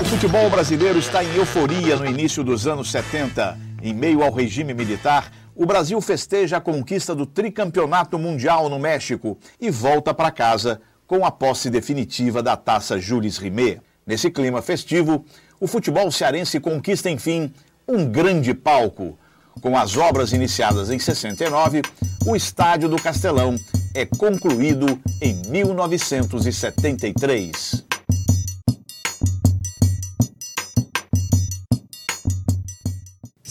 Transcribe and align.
O 0.00 0.04
futebol 0.04 0.48
brasileiro 0.48 0.98
está 0.98 1.22
em 1.22 1.36
euforia 1.36 1.96
no 1.96 2.06
início 2.06 2.42
dos 2.42 2.66
anos 2.66 2.90
70. 2.90 3.58
Em 3.82 3.92
meio 3.92 4.22
ao 4.22 4.32
regime 4.32 4.74
militar, 4.74 5.30
o 5.54 5.66
Brasil 5.66 6.00
festeja 6.00 6.56
a 6.56 6.60
conquista 6.60 7.14
do 7.14 7.26
tricampeonato 7.26 8.18
mundial 8.18 8.68
no 8.68 8.78
México 8.78 9.38
e 9.60 9.70
volta 9.70 10.14
para 10.14 10.30
casa 10.30 10.80
com 11.06 11.24
a 11.24 11.30
posse 11.30 11.68
definitiva 11.68 12.42
da 12.42 12.56
taça 12.56 12.98
Jules 12.98 13.36
Rimet. 13.36 13.80
Nesse 14.06 14.30
clima 14.30 14.62
festivo, 14.62 15.24
o 15.60 15.66
futebol 15.66 16.10
cearense 16.10 16.58
conquista, 16.60 17.10
enfim, 17.10 17.52
um 17.86 18.06
grande 18.06 18.54
palco. 18.54 19.18
Com 19.60 19.76
as 19.76 19.96
obras 19.96 20.32
iniciadas 20.32 20.90
em 20.90 20.98
69, 20.98 21.82
o 22.24 22.34
Estádio 22.34 22.88
do 22.88 22.96
Castelão 22.96 23.54
é 23.92 24.06
concluído 24.06 24.98
em 25.20 25.34
1973. 25.48 27.89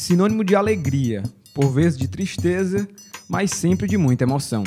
Sinônimo 0.10 0.44
de 0.44 0.56
alegria, 0.56 1.22
por 1.54 1.70
vezes 1.70 1.96
de 1.96 2.08
tristeza, 2.08 2.90
mas 3.28 3.52
sempre 3.52 3.88
de 3.88 3.96
muita 3.96 4.24
emoção. 4.24 4.64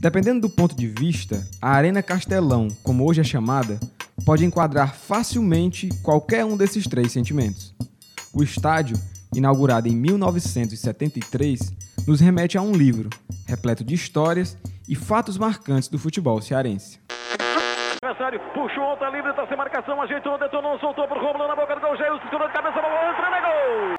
Dependendo 0.00 0.40
do 0.40 0.50
ponto 0.50 0.74
de 0.74 0.88
vista, 0.88 1.46
a 1.62 1.70
Arena 1.70 2.02
Castelão, 2.02 2.66
como 2.82 3.08
hoje 3.08 3.20
é 3.20 3.22
chamada, 3.22 3.78
pode 4.24 4.44
enquadrar 4.44 4.96
facilmente 4.96 5.88
qualquer 6.02 6.44
um 6.44 6.56
desses 6.56 6.84
três 6.88 7.12
sentimentos. 7.12 7.72
O 8.32 8.42
estádio, 8.42 8.98
inaugurado 9.32 9.86
em 9.86 9.94
1973, 9.94 11.72
nos 12.04 12.18
remete 12.18 12.58
a 12.58 12.62
um 12.62 12.72
livro, 12.72 13.08
repleto 13.46 13.84
de 13.84 13.94
histórias 13.94 14.56
e 14.88 14.96
fatos 14.96 15.38
marcantes 15.38 15.88
do 15.88 15.96
futebol 15.96 16.42
cearense. 16.42 16.98
Adversário 18.02 18.40
puxou 18.54 18.82
outra 18.82 19.10
livre, 19.10 19.28
está 19.28 19.46
sem 19.46 19.58
marcação, 19.58 20.00
ajeitou, 20.00 20.38
detonou, 20.38 20.78
soltou 20.78 21.06
por 21.06 21.18
Romulo 21.18 21.46
na 21.46 21.54
boca 21.54 21.74
do 21.74 21.82
gol, 21.82 21.94
Jair, 21.98 22.18
segurou 22.22 22.48
de 22.48 22.54
cabeça, 22.54 22.80
bola, 22.80 23.10
entra, 23.10 23.26
é 23.36 23.40
gol! 23.42 23.96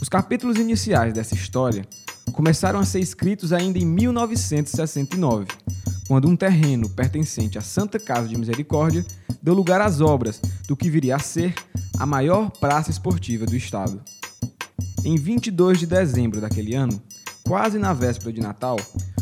Os 0.00 0.08
capítulos 0.08 0.56
iniciais 0.56 1.12
dessa 1.12 1.34
história 1.34 1.84
começaram 2.32 2.80
a 2.80 2.86
ser 2.86 3.00
escritos 3.00 3.52
ainda 3.52 3.78
em 3.78 3.84
1969, 3.84 5.46
quando 6.08 6.26
um 6.26 6.34
terreno 6.34 6.88
pertencente 6.88 7.58
à 7.58 7.60
Santa 7.60 8.00
Casa 8.00 8.26
de 8.26 8.38
Misericórdia 8.38 9.04
deu 9.42 9.52
lugar 9.52 9.82
às 9.82 10.00
obras 10.00 10.40
do 10.66 10.74
que 10.74 10.88
viria 10.88 11.16
a 11.16 11.18
ser 11.18 11.52
a 12.00 12.06
maior 12.06 12.50
praça 12.50 12.90
esportiva 12.90 13.44
do 13.44 13.54
estado. 13.54 14.00
Em 15.04 15.16
22 15.16 15.80
de 15.80 15.86
dezembro 15.86 16.40
daquele 16.40 16.74
ano, 16.74 16.98
quase 17.46 17.78
na 17.78 17.92
véspera 17.92 18.32
de 18.32 18.40
Natal, 18.40 18.78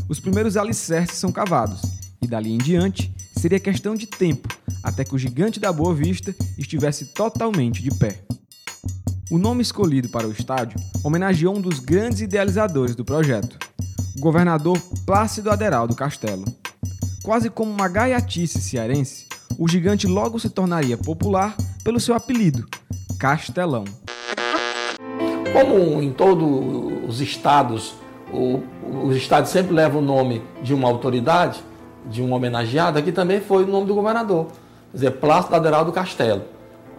os 0.08 0.20
primeiros 0.20 0.56
alicerces 0.56 1.18
são 1.18 1.32
cavados 1.32 1.82
e 2.22 2.26
dali 2.28 2.52
em 2.52 2.58
diante 2.58 3.12
seria 3.36 3.58
questão 3.58 3.96
de 3.96 4.06
tempo 4.06 4.46
até 4.80 5.04
que 5.04 5.12
o 5.12 5.18
gigante 5.18 5.58
da 5.58 5.72
Boa 5.72 5.92
Vista 5.92 6.32
estivesse 6.56 7.06
totalmente 7.06 7.82
de 7.82 7.90
pé. 7.90 8.20
O 9.28 9.38
nome 9.38 9.60
escolhido 9.60 10.08
para 10.08 10.28
o 10.28 10.32
estádio 10.32 10.78
homenageou 11.02 11.56
um 11.56 11.60
dos 11.60 11.80
grandes 11.80 12.20
idealizadores 12.20 12.94
do 12.94 13.04
projeto, 13.04 13.58
o 14.16 14.20
governador 14.20 14.80
Plácido 15.04 15.50
Aderaldo 15.50 15.96
Castelo. 15.96 16.44
Quase 17.24 17.50
como 17.50 17.72
uma 17.72 17.88
gaiatice 17.88 18.60
cearense, 18.60 19.26
o 19.58 19.68
gigante 19.68 20.06
logo 20.06 20.38
se 20.38 20.48
tornaria 20.48 20.96
popular 20.96 21.56
pelo 21.88 21.98
seu 21.98 22.14
apelido, 22.14 22.68
Castelão. 23.18 23.86
Como 25.54 26.02
em 26.02 26.12
todos 26.12 27.08
os 27.08 27.22
estados, 27.22 27.94
o, 28.30 28.62
os 29.06 29.16
estados 29.16 29.50
sempre 29.50 29.72
levam 29.72 30.02
o 30.02 30.04
nome 30.04 30.42
de 30.62 30.74
uma 30.74 30.86
autoridade, 30.86 31.64
de 32.04 32.20
um 32.20 32.34
homenageado, 32.34 32.98
aqui 32.98 33.10
também 33.10 33.40
foi 33.40 33.64
o 33.64 33.66
nome 33.66 33.86
do 33.86 33.94
governador, 33.94 34.48
quer 34.90 34.98
dizer, 34.98 35.10
Plácido 35.12 35.56
Aderaldo 35.56 35.90
Castelo. 35.90 36.42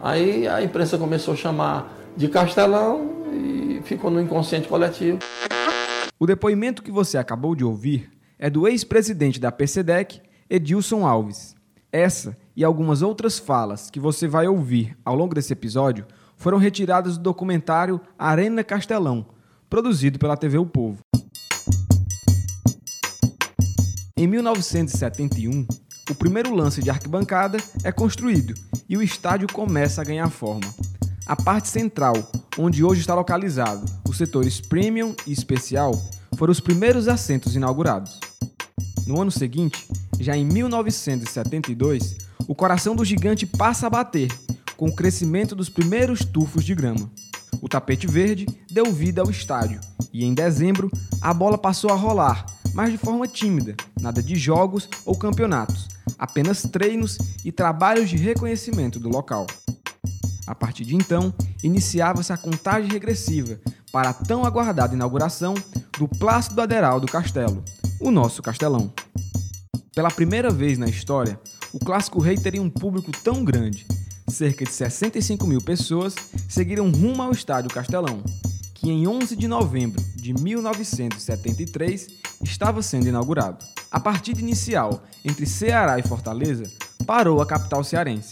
Aí 0.02 0.48
a 0.48 0.64
imprensa 0.64 0.98
começou 0.98 1.36
a 1.36 1.38
chamar 1.38 1.96
de 2.18 2.28
Castelão 2.28 3.12
e 3.32 3.82
ficou 3.84 4.10
no 4.10 4.20
inconsciente 4.20 4.68
coletivo. 4.68 5.20
O 6.20 6.26
depoimento 6.26 6.82
que 6.82 6.90
você 6.90 7.20
acabou 7.20 7.54
de 7.54 7.64
ouvir 7.64 8.10
é 8.40 8.50
do 8.50 8.68
ex-presidente 8.68 9.40
da 9.40 9.52
PCDEC, 9.52 10.20
Edilson 10.50 11.06
Alves. 11.06 11.56
Essa 11.92 12.36
e 12.60 12.64
algumas 12.66 13.02
outras 13.02 13.40
falas 13.40 13.90
que 13.90 14.02
você 14.02 14.28
vai 14.28 14.46
ouvir 14.46 14.98
ao 15.06 15.16
longo 15.16 15.34
desse 15.34 15.54
episódio 15.54 16.06
foram 16.36 16.58
retiradas 16.58 17.18
do 17.18 17.24
documentário 17.24 18.02
Arena 18.20 18.66
Castelão, 18.66 19.28
produzido 19.70 20.20
pela 20.20 20.36
TV 20.36 20.58
O 20.58 20.66
Povo. 20.66 21.00
Em 24.18 24.28
1971, 24.28 25.66
o 26.10 26.16
primeiro 26.16 26.54
lance 26.54 26.84
de 26.84 26.90
arquibancada 26.90 27.60
é 27.82 27.94
construído 27.94 28.54
e 28.90 28.98
o 28.98 29.02
estádio 29.02 29.48
começa 29.54 30.02
a 30.02 30.04
ganhar 30.04 30.30
forma. 30.30 30.68
A 31.26 31.38
parte 31.38 31.70
central, 31.70 32.16
onde 32.58 32.84
hoje 32.84 33.00
está 33.00 33.16
localizado 33.16 33.86
os 34.06 34.18
setores 34.18 34.60
premium 34.60 35.16
e 35.26 35.32
especial, 35.32 35.94
foram 36.36 36.52
os 36.52 36.60
primeiros 36.60 37.08
assentos 37.08 37.56
inaugurados. 37.56 38.20
No 39.08 39.22
ano 39.22 39.32
seguinte, 39.32 39.88
já 40.20 40.36
em 40.36 40.46
1972, 40.46 42.29
o 42.48 42.56
coração 42.56 42.96
do 42.96 43.06
gigante 43.06 43.46
passa 43.46 43.88
a 43.88 43.90
bater, 43.90 44.30
com 44.76 44.88
o 44.88 44.96
crescimento 44.96 45.56
dos 45.56 45.70
primeiros 45.70 46.24
tufos 46.24 46.64
de 46.64 46.74
grama. 46.74 47.10
O 47.62 47.68
tapete 47.68 48.08
verde 48.08 48.46
deu 48.72 48.92
vida 48.92 49.22
ao 49.22 49.30
estádio 49.30 49.82
e 50.14 50.24
em 50.24 50.34
dezembro 50.34 50.90
a 51.22 51.34
bola 51.34 51.58
passou 51.58 51.92
a 51.92 51.96
rolar, 51.96 52.46
mas 52.74 52.92
de 52.92 52.98
forma 52.98 53.28
tímida, 53.28 53.76
nada 54.00 54.24
de 54.24 54.36
jogos 54.36 54.88
ou 55.06 55.18
campeonatos, 55.18 55.88
apenas 56.18 56.64
treinos 56.64 57.18
e 57.44 57.52
trabalhos 57.52 58.10
de 58.10 58.18
reconhecimento 58.18 59.00
do 59.00 59.10
local. 59.10 59.46
A 60.48 60.56
partir 60.56 60.86
de 60.86 60.96
então, 60.96 61.34
iniciava-se 61.64 62.34
a 62.34 62.38
contagem 62.38 62.90
regressiva 62.90 63.60
para 63.92 64.10
a 64.10 64.14
tão 64.14 64.46
aguardada 64.46 64.96
inauguração 64.96 65.54
do 65.98 66.08
Plácido 66.08 66.62
Aderaldo 66.62 67.08
Castelo, 67.08 67.64
o 68.00 68.10
nosso 68.10 68.42
castelão. 68.42 68.92
Pela 69.94 70.10
primeira 70.10 70.50
vez 70.50 70.78
na 70.78 70.88
história, 70.88 71.40
o 71.74 71.80
Clássico 71.80 72.20
Rei 72.20 72.38
teria 72.38 72.62
um 72.62 72.70
público 72.70 73.12
tão 73.24 73.44
grande. 73.44 73.86
Cerca 74.28 74.64
de 74.66 74.72
65 74.72 75.46
mil 75.48 75.62
pessoas 75.62 76.16
seguiram 76.48 76.90
rumo 76.92 77.22
ao 77.22 77.32
Estádio 77.32 77.70
Castelão, 77.70 78.24
que 78.76 78.90
em 78.90 79.08
11 79.08 79.36
de 79.36 79.48
novembro 79.48 80.02
de 80.16 80.34
1973 80.34 82.08
estava 82.44 82.82
sendo 82.82 83.08
inaugurado. 83.08 83.64
A 83.92 84.00
partida 84.00 84.40
inicial 84.40 85.04
entre 85.26 85.46
Ceará 85.46 85.98
e 85.98 86.04
Fortaleza 86.04 86.64
parou 87.06 87.42
a 87.42 87.46
capital 87.46 87.84
cearense. 87.84 88.32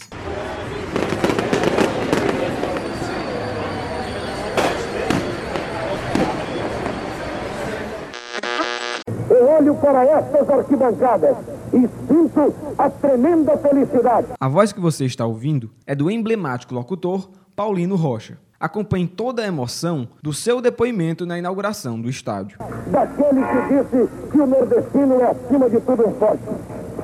olho 9.58 9.74
para 9.74 10.04
estas 10.04 10.48
arquibancadas 10.48 11.36
e 11.72 11.88
sinto 12.06 12.54
a 12.76 12.90
tremenda 12.90 13.56
felicidade. 13.58 14.28
A 14.38 14.48
voz 14.48 14.72
que 14.72 14.80
você 14.80 15.04
está 15.04 15.26
ouvindo 15.26 15.70
é 15.86 15.94
do 15.94 16.10
emblemático 16.10 16.74
locutor 16.74 17.28
Paulino 17.54 17.96
Rocha. 17.96 18.38
Acompanhe 18.60 19.06
toda 19.06 19.42
a 19.42 19.46
emoção 19.46 20.08
do 20.20 20.32
seu 20.32 20.60
depoimento 20.60 21.24
na 21.24 21.38
inauguração 21.38 22.00
do 22.00 22.08
estádio. 22.08 22.58
Daquele 22.90 23.40
que 23.40 23.68
disse 23.68 24.30
que 24.32 24.40
o 24.40 24.46
nordestino 24.46 25.14
é 25.20 25.30
acima 25.30 25.70
de 25.70 25.80
tudo 25.80 26.08
um 26.08 26.14
forte. 26.14 26.42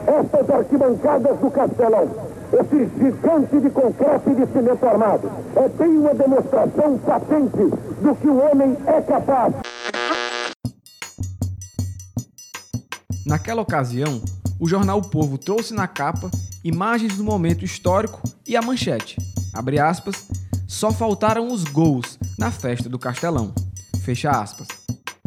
Estas 0.06 0.50
arquibancadas 0.50 1.38
do 1.38 1.50
Castelão, 1.50 2.10
esse 2.52 2.90
gigante 2.98 3.60
de 3.60 3.70
concreto 3.70 4.30
e 4.30 4.34
de 4.34 4.52
cimento 4.52 4.84
armado, 4.84 5.30
é 5.56 5.68
bem 5.68 5.96
uma 5.96 6.14
demonstração 6.14 6.98
patente 6.98 7.70
do 8.02 8.14
que 8.16 8.26
o 8.26 8.36
homem 8.36 8.76
é 8.86 9.00
capaz. 9.00 9.54
Naquela 13.26 13.62
ocasião, 13.62 14.20
o 14.58 14.68
jornal 14.68 14.98
O 14.98 15.08
Povo 15.08 15.38
trouxe 15.38 15.74
na 15.74 15.86
capa 15.86 16.30
imagens 16.62 17.16
do 17.16 17.24
momento 17.24 17.64
histórico 17.64 18.22
e 18.46 18.56
a 18.56 18.62
manchete. 18.62 19.16
Abre 19.52 19.78
aspas, 19.78 20.26
só 20.66 20.92
faltaram 20.92 21.52
os 21.52 21.64
gols 21.64 22.18
na 22.38 22.50
festa 22.50 22.88
do 22.88 22.98
Castelão. 22.98 23.54
Fecha 24.02 24.30
aspas. 24.30 24.68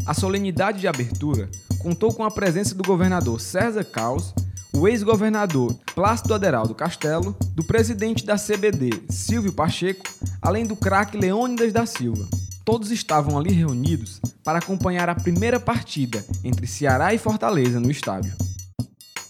A 0.06 0.14
solenidade 0.14 0.80
de 0.80 0.88
abertura 0.88 1.50
contou 1.80 2.14
com 2.14 2.24
a 2.24 2.32
presença 2.32 2.74
do 2.74 2.84
governador 2.84 3.40
César 3.40 3.84
Caos, 3.84 4.34
o 4.74 4.88
ex-governador 4.88 5.74
Plácido 5.96 6.34
Aderaldo 6.34 6.76
Castelo, 6.76 7.36
do 7.54 7.64
presidente 7.64 8.26
da 8.26 8.36
CBD 8.36 8.90
Silvio 9.10 9.54
Pacheco, 9.54 10.06
além 10.42 10.66
do 10.66 10.76
craque 10.76 11.18
Leônidas 11.18 11.74
da 11.74 11.86
Silva. 11.86 12.28
Todos 12.64 12.92
estavam 12.92 13.38
ali 13.38 13.52
reunidos 13.54 14.20
para 14.44 14.60
acompanhar 14.60 15.10
a 15.10 15.16
primeira 15.16 15.60
partida 15.60 16.24
entre 16.44 16.68
Ceará 16.68 17.14
e 17.14 17.18
Fortaleza 17.18 17.80
no 17.80 17.90
estádio. 17.90 18.34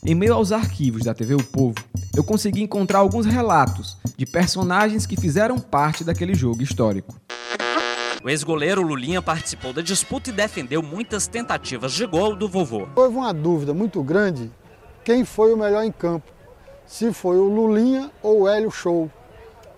Em 0.09 0.15
meio 0.15 0.33
aos 0.33 0.53
arquivos 0.53 1.03
da 1.03 1.13
TV 1.13 1.35
O 1.35 1.43
Povo, 1.43 1.75
eu 2.15 2.23
consegui 2.23 2.63
encontrar 2.63 2.99
alguns 2.99 3.25
relatos 3.25 3.97
de 4.15 4.25
personagens 4.25 5.05
que 5.05 5.19
fizeram 5.19 5.59
parte 5.59 6.01
daquele 6.01 6.33
jogo 6.33 6.63
histórico. 6.63 7.13
O 8.23 8.29
ex-goleiro 8.29 8.81
Lulinha 8.81 9.21
participou 9.21 9.73
da 9.73 9.81
disputa 9.81 10.29
e 10.29 10.33
defendeu 10.33 10.81
muitas 10.81 11.27
tentativas 11.27 11.91
de 11.91 12.05
gol 12.05 12.37
do 12.37 12.47
vovô. 12.47 12.87
Houve 12.95 13.17
uma 13.17 13.33
dúvida 13.33 13.73
muito 13.73 14.01
grande 14.01 14.49
quem 15.03 15.25
foi 15.25 15.53
o 15.53 15.57
melhor 15.57 15.83
em 15.83 15.91
campo, 15.91 16.31
se 16.85 17.11
foi 17.11 17.35
o 17.35 17.43
Lulinha 17.43 18.09
ou 18.23 18.43
o 18.43 18.47
Hélio 18.47 18.71
Show. 18.71 19.11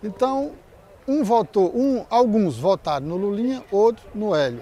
Então, 0.04 0.52
um 1.08 1.24
votou, 1.24 1.76
um, 1.76 2.06
alguns 2.08 2.56
votaram 2.56 3.08
no 3.08 3.18
Lulinha, 3.18 3.64
outros 3.72 4.06
no 4.14 4.36
Hélio. 4.36 4.62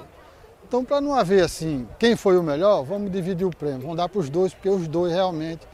Então, 0.67 0.83
para 0.83 0.99
não 0.99 1.15
haver 1.15 1.41
assim, 1.45 1.87
quem 1.97 2.17
foi 2.17 2.37
o 2.37 2.43
melhor, 2.43 2.83
vamos 2.83 3.09
dividir 3.09 3.47
o 3.47 3.49
prêmio, 3.49 3.83
vamos 3.83 3.95
dar 3.95 4.09
para 4.09 4.19
os 4.19 4.29
dois, 4.29 4.53
porque 4.53 4.67
os 4.67 4.85
dois 4.85 5.13
realmente 5.13 5.65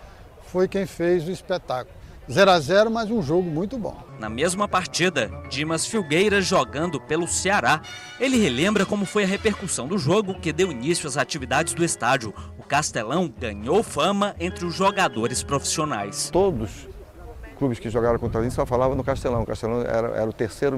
foi 0.45 0.67
quem 0.67 0.85
fez 0.85 1.27
o 1.27 1.31
espetáculo. 1.31 1.97
0 2.31 2.51
a 2.51 2.59
0 2.59 2.91
mas 2.91 3.09
um 3.09 3.21
jogo 3.21 3.49
muito 3.49 3.75
bom. 3.75 3.97
Na 4.19 4.29
mesma 4.29 4.67
partida, 4.67 5.31
Dimas 5.49 5.87
Filgueira 5.87 6.39
jogando 6.41 7.01
pelo 7.01 7.27
Ceará. 7.27 7.81
Ele 8.19 8.37
relembra 8.37 8.85
como 8.85 9.03
foi 9.03 9.23
a 9.23 9.27
repercussão 9.27 9.87
do 9.87 9.97
jogo 9.97 10.35
que 10.35 10.53
deu 10.53 10.71
início 10.71 11.07
às 11.07 11.17
atividades 11.17 11.73
do 11.73 11.83
estádio. 11.83 12.31
O 12.59 12.63
Castelão 12.63 13.27
ganhou 13.27 13.81
fama 13.81 14.35
entre 14.39 14.63
os 14.63 14.75
jogadores 14.75 15.41
profissionais. 15.41 16.29
Todos 16.29 16.85
os 16.85 17.57
clubes 17.57 17.79
que 17.79 17.89
jogaram 17.89 18.19
contra 18.19 18.39
a 18.39 18.43
gente 18.43 18.53
só 18.53 18.65
falavam 18.65 18.95
no 18.95 19.03
Castelão. 19.03 19.41
O 19.41 19.45
Castelão 19.45 19.81
era, 19.81 20.09
era 20.09 20.29
o 20.29 20.33
terceiro 20.33 20.77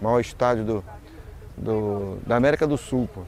maior 0.00 0.20
estádio 0.20 0.64
do, 0.64 0.84
do, 1.56 2.18
da 2.24 2.36
América 2.36 2.66
do 2.66 2.78
Sul. 2.78 3.08
Pô. 3.12 3.22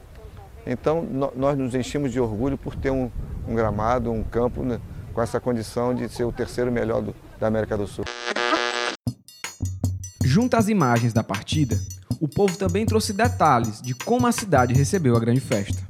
Então 0.65 1.03
nós 1.35 1.57
nos 1.57 1.73
enchemos 1.73 2.11
de 2.11 2.19
orgulho 2.19 2.57
por 2.57 2.75
ter 2.75 2.91
um, 2.91 3.11
um 3.47 3.55
gramado, 3.55 4.11
um 4.11 4.23
campo 4.23 4.63
né, 4.63 4.79
com 5.13 5.21
essa 5.21 5.39
condição 5.39 5.93
de 5.93 6.07
ser 6.09 6.23
o 6.23 6.31
terceiro 6.31 6.71
melhor 6.71 7.01
do, 7.01 7.15
da 7.39 7.47
América 7.47 7.77
do 7.77 7.87
Sul. 7.87 8.05
Junto 10.23 10.55
às 10.55 10.69
imagens 10.69 11.13
da 11.13 11.23
partida, 11.23 11.77
o 12.19 12.27
povo 12.27 12.55
também 12.57 12.85
trouxe 12.85 13.11
detalhes 13.11 13.81
de 13.81 13.95
como 13.95 14.27
a 14.27 14.31
cidade 14.31 14.73
recebeu 14.73 15.15
a 15.15 15.19
grande 15.19 15.41
festa. 15.41 15.81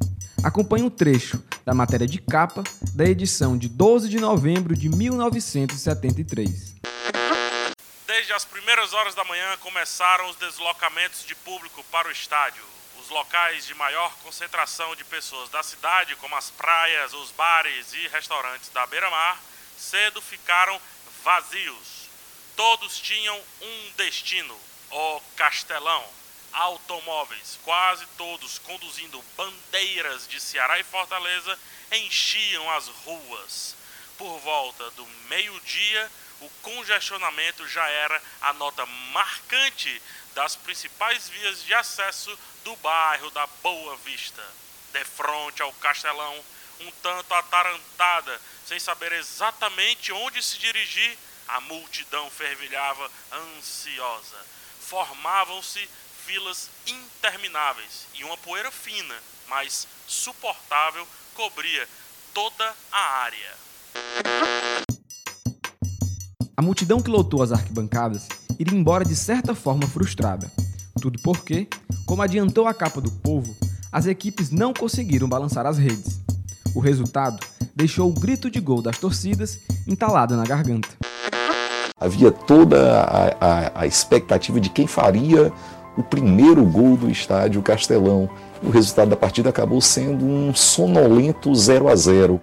Acompanhe 0.44 0.84
um 0.84 0.90
trecho 0.90 1.44
da 1.66 1.74
matéria 1.74 2.08
de 2.08 2.20
capa 2.20 2.64
da 2.96 3.06
edição 3.06 3.58
de 3.58 3.68
12 3.70 4.10
de 4.10 4.20
novembro 4.20 4.76
de 4.76 4.90
1973. 4.90 6.76
Desde 8.08 8.34
as 8.34 8.46
primeiras 8.46 8.94
horas 8.94 9.14
da 9.14 9.24
manhã 9.24 9.58
começaram 9.60 10.30
os 10.30 10.36
deslocamentos 10.38 11.26
de 11.26 11.36
público 11.36 11.84
para 11.92 12.08
o 12.08 12.12
estádio. 12.12 12.71
Locais 13.12 13.66
de 13.66 13.74
maior 13.74 14.16
concentração 14.24 14.96
de 14.96 15.04
pessoas 15.04 15.50
da 15.50 15.62
cidade, 15.62 16.16
como 16.16 16.34
as 16.34 16.50
praias, 16.50 17.14
os 17.14 17.30
bares 17.32 17.92
e 17.92 18.08
restaurantes 18.08 18.70
da 18.70 18.88
beira-mar, 18.88 19.38
cedo 19.78 20.22
ficaram 20.22 20.82
vazios. 21.22 22.10
Todos 22.56 22.98
tinham 22.98 23.38
um 23.62 23.92
destino, 23.98 24.58
o 24.90 25.22
Castelão. 25.36 26.08
Automóveis, 26.54 27.60
quase 27.64 28.06
todos 28.18 28.60
conduzindo 28.60 29.22
bandeiras 29.36 30.26
de 30.26 30.40
Ceará 30.40 30.80
e 30.80 30.84
Fortaleza, 30.84 31.60
enchiam 31.92 32.72
as 32.72 32.88
ruas. 32.88 33.76
Por 34.18 34.40
volta 34.40 34.90
do 34.92 35.06
meio-dia, 35.28 36.10
o 36.42 36.50
congestionamento 36.62 37.68
já 37.68 37.88
era 37.88 38.22
a 38.42 38.54
nota 38.54 38.86
marcante 38.86 40.02
das 40.34 40.56
principais 40.56 41.30
vias 41.30 41.64
de 41.64 41.74
acesso 41.74 42.38
do 42.64 42.76
bairro 42.78 43.30
da 43.32 43.46
Boa 43.62 43.96
Vista. 43.98 44.44
De 44.92 45.04
frente 45.06 45.62
ao 45.62 45.72
Castelão, 45.74 46.44
um 46.82 46.92
tanto 47.04 47.34
atarantada, 47.34 48.42
sem 48.66 48.80
saber 48.80 49.14
exatamente 49.14 50.12
onde 50.12 50.42
se 50.42 50.58
dirigir, 50.58 51.18
a 51.48 51.62
multidão 51.62 52.30
fervilhava 52.32 53.10
ansiosa. 53.32 54.46
Formavam-se 54.82 55.88
filas 56.26 56.70
intermináveis 56.86 58.08
e 58.14 58.24
uma 58.24 58.38
poeira 58.38 58.72
fina, 58.72 59.18
mas 59.48 59.88
suportável, 60.08 61.08
cobria 61.34 61.88
toda 62.34 62.76
a 62.92 63.00
área. 63.00 63.58
A 66.56 66.62
multidão 66.62 67.02
que 67.02 67.10
lotou 67.10 67.42
as 67.42 67.52
arquibancadas 67.52 68.28
iria 68.60 68.78
embora 68.78 69.06
de 69.06 69.16
certa 69.16 69.56
forma 69.56 69.88
frustrada. 69.88 70.52
Tudo 71.02 71.20
porque, 71.24 71.68
como 72.06 72.22
adiantou 72.22 72.68
a 72.68 72.74
capa 72.74 73.00
do 73.00 73.10
povo, 73.10 73.56
as 73.92 74.06
equipes 74.06 74.52
não 74.52 74.74
conseguiram 74.74 75.28
balançar 75.28 75.66
as 75.66 75.78
redes. 75.78 76.20
O 76.76 76.80
resultado 76.80 77.40
deixou 77.76 78.10
o 78.10 78.14
grito 78.14 78.50
de 78.50 78.60
gol 78.60 78.82
das 78.82 78.98
torcidas 78.98 79.60
entalado 79.88 80.36
na 80.36 80.44
garganta. 80.44 80.90
Havia 82.00 82.32
toda 82.32 83.02
a, 83.02 83.28
a, 83.40 83.82
a 83.82 83.88
expectativa 83.88 84.60
de 84.60 84.70
quem 84.70 84.88
faria 84.88 85.52
o 85.98 86.04
primeiro 86.04 86.64
gol 86.66 86.98
do 86.98 87.10
estádio 87.10 87.62
Castelão. 87.62 88.30
O 88.64 88.70
resultado 88.70 89.10
da 89.10 89.16
partida 89.16 89.50
acabou 89.50 89.82
sendo 89.82 90.26
um 90.26 90.54
sonolento 90.54 91.54
0 91.54 91.88
a 91.88 91.96
0. 91.96 92.42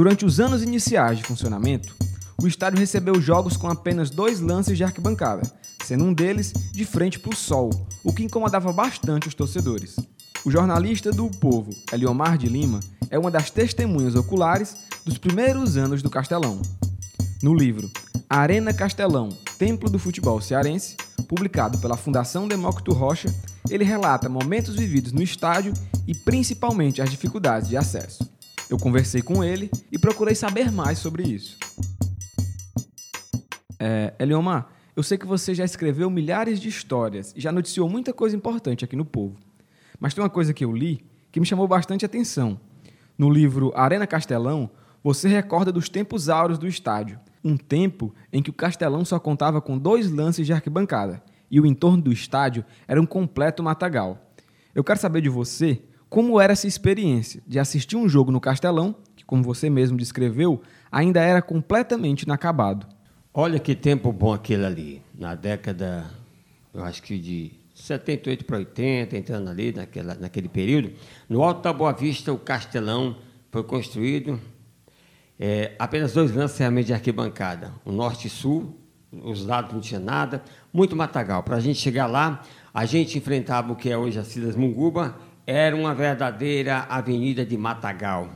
Durante 0.00 0.24
os 0.24 0.40
anos 0.40 0.62
iniciais 0.62 1.18
de 1.18 1.24
funcionamento, 1.24 1.94
o 2.42 2.46
estádio 2.46 2.78
recebeu 2.78 3.20
jogos 3.20 3.54
com 3.54 3.68
apenas 3.68 4.08
dois 4.08 4.40
lances 4.40 4.78
de 4.78 4.82
arquibancada, 4.82 5.42
sendo 5.84 6.04
um 6.04 6.14
deles 6.14 6.54
de 6.72 6.86
frente 6.86 7.18
para 7.18 7.34
o 7.34 7.36
sol, 7.36 7.68
o 8.02 8.10
que 8.10 8.24
incomodava 8.24 8.72
bastante 8.72 9.28
os 9.28 9.34
torcedores. 9.34 9.96
O 10.42 10.50
jornalista 10.50 11.12
do 11.12 11.28
Povo, 11.28 11.68
Eliomar 11.92 12.38
de 12.38 12.48
Lima, 12.48 12.80
é 13.10 13.18
uma 13.18 13.30
das 13.30 13.50
testemunhas 13.50 14.14
oculares 14.14 14.74
dos 15.04 15.18
primeiros 15.18 15.76
anos 15.76 16.00
do 16.00 16.08
Castelão. 16.08 16.62
No 17.42 17.52
livro 17.54 17.90
Arena 18.26 18.72
Castelão, 18.72 19.28
Templo 19.58 19.90
do 19.90 19.98
Futebol 19.98 20.40
Cearense, 20.40 20.96
publicado 21.28 21.76
pela 21.76 21.98
Fundação 21.98 22.48
Demócrito 22.48 22.94
Rocha, 22.94 23.28
ele 23.68 23.84
relata 23.84 24.30
momentos 24.30 24.76
vividos 24.76 25.12
no 25.12 25.20
estádio 25.20 25.74
e 26.06 26.14
principalmente 26.14 27.02
as 27.02 27.10
dificuldades 27.10 27.68
de 27.68 27.76
acesso. 27.76 28.29
Eu 28.70 28.78
conversei 28.78 29.20
com 29.20 29.42
ele 29.42 29.68
e 29.90 29.98
procurei 29.98 30.32
saber 30.32 30.70
mais 30.70 31.00
sobre 31.00 31.24
isso. 31.24 31.58
É, 33.80 34.14
Eliomar, 34.16 34.68
eu 34.94 35.02
sei 35.02 35.18
que 35.18 35.26
você 35.26 35.52
já 35.52 35.64
escreveu 35.64 36.08
milhares 36.08 36.60
de 36.60 36.68
histórias 36.68 37.34
e 37.36 37.40
já 37.40 37.50
noticiou 37.50 37.88
muita 37.88 38.12
coisa 38.12 38.36
importante 38.36 38.84
aqui 38.84 38.94
no 38.94 39.04
Povo. 39.04 39.36
Mas 39.98 40.14
tem 40.14 40.22
uma 40.22 40.30
coisa 40.30 40.54
que 40.54 40.64
eu 40.64 40.72
li 40.72 41.04
que 41.32 41.40
me 41.40 41.46
chamou 41.46 41.66
bastante 41.66 42.04
atenção. 42.04 42.60
No 43.18 43.28
livro 43.28 43.72
Arena 43.74 44.06
Castelão, 44.06 44.70
você 45.02 45.28
recorda 45.28 45.72
dos 45.72 45.88
tempos 45.88 46.28
áureos 46.28 46.58
do 46.58 46.68
estádio, 46.68 47.18
um 47.42 47.56
tempo 47.56 48.14
em 48.32 48.40
que 48.40 48.50
o 48.50 48.54
Castelão 48.54 49.04
só 49.04 49.18
contava 49.18 49.60
com 49.60 49.76
dois 49.76 50.08
lances 50.12 50.46
de 50.46 50.52
arquibancada 50.52 51.20
e 51.50 51.60
o 51.60 51.66
entorno 51.66 52.00
do 52.00 52.12
estádio 52.12 52.64
era 52.86 53.00
um 53.00 53.06
completo 53.06 53.64
matagal. 53.64 54.30
Eu 54.72 54.84
quero 54.84 55.00
saber 55.00 55.22
de 55.22 55.28
você 55.28 55.82
como 56.10 56.40
era 56.40 56.52
essa 56.52 56.66
experiência 56.66 57.40
de 57.46 57.60
assistir 57.60 57.96
um 57.96 58.08
jogo 58.08 58.32
no 58.32 58.40
Castelão, 58.40 58.96
que, 59.14 59.24
como 59.24 59.44
você 59.44 59.70
mesmo 59.70 59.96
descreveu, 59.96 60.60
ainda 60.90 61.20
era 61.20 61.40
completamente 61.40 62.22
inacabado. 62.22 62.86
Olha 63.32 63.60
que 63.60 63.76
tempo 63.76 64.12
bom 64.12 64.32
aquele 64.32 64.66
ali, 64.66 65.02
na 65.16 65.36
década, 65.36 66.10
eu 66.74 66.82
acho 66.82 67.00
que 67.00 67.16
de 67.16 67.52
78 67.72 68.44
para 68.44 68.58
80, 68.58 69.16
entrando 69.16 69.48
ali 69.48 69.72
naquela, 69.72 70.16
naquele 70.16 70.48
período. 70.48 70.92
No 71.28 71.44
Alto 71.44 71.62
da 71.62 71.72
Boa 71.72 71.92
Vista, 71.92 72.32
o 72.32 72.38
Castelão 72.38 73.16
foi 73.52 73.62
construído, 73.62 74.40
é, 75.38 75.76
apenas 75.78 76.12
dois 76.12 76.32
realmente 76.58 76.86
de 76.86 76.92
arquibancada, 76.92 77.72
o 77.84 77.92
norte 77.92 78.26
e 78.26 78.30
sul, 78.30 78.76
os 79.12 79.46
lados 79.46 79.72
não 79.72 79.80
tinha 79.80 80.00
nada, 80.00 80.42
muito 80.72 80.96
matagal. 80.96 81.44
Para 81.44 81.56
a 81.56 81.60
gente 81.60 81.78
chegar 81.78 82.06
lá, 82.06 82.42
a 82.74 82.84
gente 82.84 83.16
enfrentava 83.16 83.72
o 83.72 83.76
que 83.76 83.90
é 83.90 83.96
hoje 83.96 84.18
a 84.18 84.24
Cidas 84.24 84.56
Munguba, 84.56 85.16
era 85.52 85.74
uma 85.74 85.92
verdadeira 85.92 86.86
avenida 86.88 87.44
de 87.44 87.56
matagal. 87.58 88.30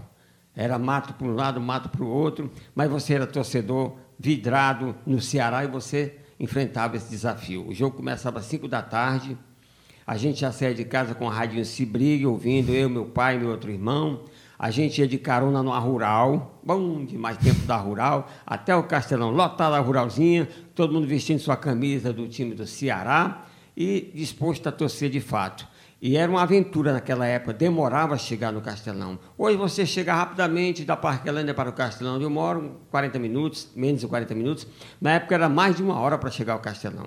Era 0.52 0.76
mato 0.80 1.14
para 1.14 1.26
um 1.28 1.32
lado, 1.32 1.60
mato 1.60 1.88
para 1.88 2.02
o 2.02 2.08
outro, 2.08 2.50
mas 2.74 2.90
você 2.90 3.14
era 3.14 3.24
torcedor 3.24 3.92
vidrado 4.18 4.96
no 5.06 5.20
Ceará 5.20 5.62
e 5.62 5.68
você 5.68 6.16
enfrentava 6.40 6.96
esse 6.96 7.08
desafio. 7.08 7.68
O 7.68 7.72
jogo 7.72 7.98
começava 7.98 8.40
às 8.40 8.46
5 8.46 8.66
da 8.66 8.82
tarde, 8.82 9.38
a 10.04 10.16
gente 10.16 10.40
já 10.40 10.50
saía 10.50 10.74
de 10.74 10.84
casa 10.84 11.14
com 11.14 11.30
a 11.30 11.32
rádio 11.32 11.64
Cibrigue, 11.64 12.26
ouvindo 12.26 12.72
eu, 12.72 12.90
meu 12.90 13.04
pai 13.04 13.36
e 13.36 13.38
meu 13.38 13.50
outro 13.50 13.70
irmão. 13.70 14.24
A 14.58 14.72
gente 14.72 15.00
ia 15.00 15.06
de 15.06 15.16
carona 15.16 15.62
numa 15.62 15.78
rural, 15.78 16.60
bom 16.64 17.04
demais 17.04 17.36
tempo 17.36 17.60
da 17.60 17.76
rural, 17.76 18.28
até 18.44 18.74
o 18.74 18.82
Castelão, 18.82 19.30
lotada 19.30 19.76
a 19.76 19.80
ruralzinha, 19.80 20.48
todo 20.74 20.92
mundo 20.92 21.06
vestindo 21.06 21.38
sua 21.38 21.56
camisa 21.56 22.12
do 22.12 22.26
time 22.26 22.56
do 22.56 22.66
Ceará 22.66 23.46
e 23.76 24.10
disposto 24.12 24.68
a 24.68 24.72
torcer 24.72 25.10
de 25.10 25.20
fato. 25.20 25.73
E 26.06 26.18
era 26.18 26.30
uma 26.30 26.42
aventura 26.42 26.92
naquela 26.92 27.26
época, 27.26 27.54
demorava 27.54 28.14
a 28.14 28.18
chegar 28.18 28.52
no 28.52 28.60
Castelão. 28.60 29.18
Hoje 29.38 29.56
você 29.56 29.86
chega 29.86 30.12
rapidamente 30.12 30.84
da 30.84 30.94
Parquelândia 30.94 31.54
para 31.54 31.70
o 31.70 31.72
Castelão, 31.72 32.16
onde 32.16 32.24
eu 32.24 32.28
moro, 32.28 32.78
40 32.90 33.18
minutos, 33.18 33.70
menos 33.74 34.02
de 34.02 34.06
40 34.06 34.34
minutos. 34.34 34.66
Na 35.00 35.12
época 35.12 35.34
era 35.34 35.48
mais 35.48 35.76
de 35.76 35.82
uma 35.82 35.98
hora 35.98 36.18
para 36.18 36.30
chegar 36.30 36.52
ao 36.52 36.58
Castelão. 36.58 37.06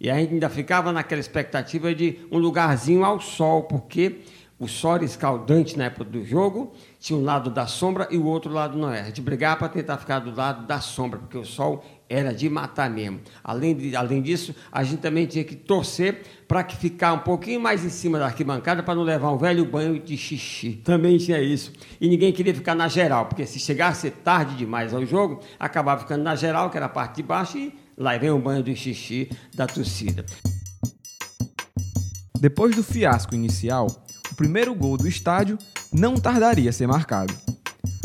E 0.00 0.10
a 0.10 0.16
gente 0.16 0.32
ainda 0.32 0.48
ficava 0.48 0.92
naquela 0.92 1.20
expectativa 1.20 1.94
de 1.94 2.18
um 2.32 2.38
lugarzinho 2.38 3.04
ao 3.04 3.20
sol, 3.20 3.62
porque 3.62 4.22
o 4.62 4.68
sol 4.68 5.02
escaldante 5.02 5.76
na 5.76 5.86
época 5.86 6.04
do 6.04 6.24
jogo, 6.24 6.72
tinha 7.00 7.18
um 7.18 7.24
lado 7.24 7.50
da 7.50 7.66
sombra 7.66 8.06
e 8.12 8.16
o 8.16 8.24
outro 8.24 8.52
lado 8.52 8.78
não 8.78 8.90
era. 8.90 9.02
A 9.02 9.06
gente 9.06 9.20
brigava 9.20 9.56
para 9.56 9.68
tentar 9.70 9.98
ficar 9.98 10.20
do 10.20 10.32
lado 10.32 10.68
da 10.68 10.78
sombra, 10.78 11.18
porque 11.18 11.36
o 11.36 11.44
sol 11.44 11.84
era 12.08 12.32
de 12.32 12.48
matar 12.48 12.88
mesmo. 12.88 13.18
Além, 13.42 13.74
de, 13.74 13.96
além 13.96 14.22
disso, 14.22 14.54
a 14.70 14.84
gente 14.84 15.00
também 15.00 15.26
tinha 15.26 15.42
que 15.42 15.56
torcer 15.56 16.22
para 16.46 16.62
que 16.62 16.76
ficar 16.76 17.12
um 17.12 17.18
pouquinho 17.18 17.60
mais 17.60 17.84
em 17.84 17.88
cima 17.88 18.20
da 18.20 18.26
arquibancada 18.26 18.84
para 18.84 18.94
não 18.94 19.02
levar 19.02 19.32
um 19.32 19.36
velho 19.36 19.64
banho 19.64 19.98
de 19.98 20.16
xixi. 20.16 20.80
Também 20.84 21.18
tinha 21.18 21.42
isso. 21.42 21.72
E 22.00 22.08
ninguém 22.08 22.32
queria 22.32 22.54
ficar 22.54 22.76
na 22.76 22.86
geral, 22.86 23.26
porque 23.26 23.44
se 23.44 23.58
chegasse 23.58 24.12
tarde 24.12 24.54
demais 24.54 24.94
ao 24.94 25.04
jogo, 25.04 25.40
acabava 25.58 26.02
ficando 26.02 26.22
na 26.22 26.36
geral, 26.36 26.70
que 26.70 26.76
era 26.76 26.86
a 26.86 26.88
parte 26.88 27.16
de 27.16 27.24
baixo, 27.24 27.58
e 27.58 27.74
lá 27.96 28.16
vem 28.16 28.30
o 28.30 28.38
banho 28.38 28.62
de 28.62 28.76
xixi 28.76 29.28
da 29.56 29.66
torcida. 29.66 30.24
Depois 32.38 32.76
do 32.76 32.82
fiasco 32.84 33.34
inicial, 33.34 33.86
o 34.32 34.34
primeiro 34.34 34.74
gol 34.74 34.96
do 34.96 35.06
estádio 35.06 35.58
não 35.92 36.14
tardaria 36.14 36.70
a 36.70 36.72
ser 36.72 36.88
marcado. 36.88 37.34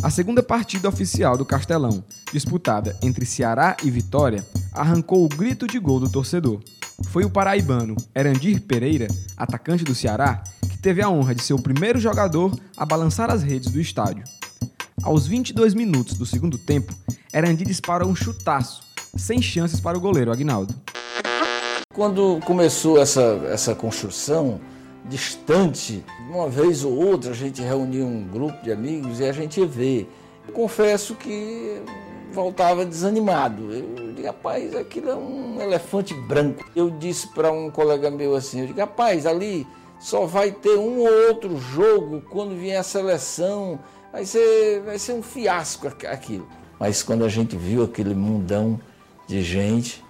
A 0.03 0.09
segunda 0.09 0.43
partida 0.43 0.89
oficial 0.89 1.37
do 1.37 1.45
Castelão, 1.45 2.03
disputada 2.33 2.97
entre 3.01 3.25
Ceará 3.25 3.77
e 3.81 3.89
Vitória, 3.89 4.45
arrancou 4.73 5.23
o 5.23 5.29
grito 5.29 5.65
de 5.65 5.79
gol 5.79 6.01
do 6.01 6.09
torcedor. 6.09 6.61
Foi 7.11 7.23
o 7.23 7.29
paraibano 7.29 7.95
Erandir 8.13 8.61
Pereira, 8.61 9.07
atacante 9.37 9.85
do 9.85 9.95
Ceará, 9.95 10.43
que 10.69 10.77
teve 10.77 11.01
a 11.01 11.09
honra 11.09 11.33
de 11.33 11.41
ser 11.41 11.53
o 11.53 11.61
primeiro 11.61 11.97
jogador 11.97 12.53
a 12.75 12.85
balançar 12.85 13.31
as 13.31 13.41
redes 13.41 13.71
do 13.71 13.79
estádio. 13.79 14.25
Aos 15.01 15.25
22 15.25 15.73
minutos 15.73 16.15
do 16.15 16.25
segundo 16.25 16.57
tempo, 16.57 16.93
Erandir 17.33 17.65
disparou 17.65 18.09
um 18.09 18.15
chutaço, 18.15 18.81
sem 19.15 19.41
chances 19.41 19.79
para 19.79 19.97
o 19.97 20.01
goleiro 20.01 20.31
Agnaldo. 20.31 20.75
Quando 21.93 22.39
começou 22.45 23.01
essa, 23.01 23.21
essa 23.49 23.73
construção, 23.73 24.59
distante, 25.07 26.03
uma 26.29 26.49
vez 26.49 26.83
ou 26.83 26.93
outra 26.93 27.31
a 27.31 27.33
gente 27.33 27.61
reunia 27.61 28.05
um 28.05 28.23
grupo 28.23 28.61
de 28.63 28.71
amigos 28.71 29.19
e 29.19 29.25
a 29.25 29.31
gente 29.31 29.65
ver. 29.65 30.09
Confesso 30.53 31.15
que 31.15 31.81
voltava 32.31 32.85
desanimado. 32.85 33.73
Eu 33.73 34.13
digo, 34.13 34.27
rapaz, 34.27 34.75
aquilo 34.75 35.09
é 35.09 35.15
um 35.15 35.61
elefante 35.61 36.13
branco. 36.13 36.65
Eu 36.75 36.89
disse 36.89 37.27
para 37.27 37.51
um 37.51 37.69
colega 37.69 38.11
meu 38.11 38.35
assim, 38.35 38.61
eu 38.61 38.67
digo, 38.67 38.79
rapaz, 38.79 39.25
ali 39.25 39.65
só 39.99 40.25
vai 40.25 40.51
ter 40.51 40.77
um 40.77 40.99
ou 40.99 41.27
outro 41.27 41.57
jogo 41.57 42.21
quando 42.29 42.55
vier 42.55 42.79
a 42.79 42.83
seleção, 42.83 43.79
vai 44.11 44.25
ser, 44.25 44.81
vai 44.81 44.99
ser 44.99 45.13
um 45.13 45.23
fiasco 45.23 45.87
aquilo. 45.87 46.47
Mas 46.79 47.01
quando 47.01 47.25
a 47.25 47.29
gente 47.29 47.55
viu 47.55 47.83
aquele 47.83 48.13
mundão 48.13 48.79
de 49.25 49.41
gente, 49.41 50.03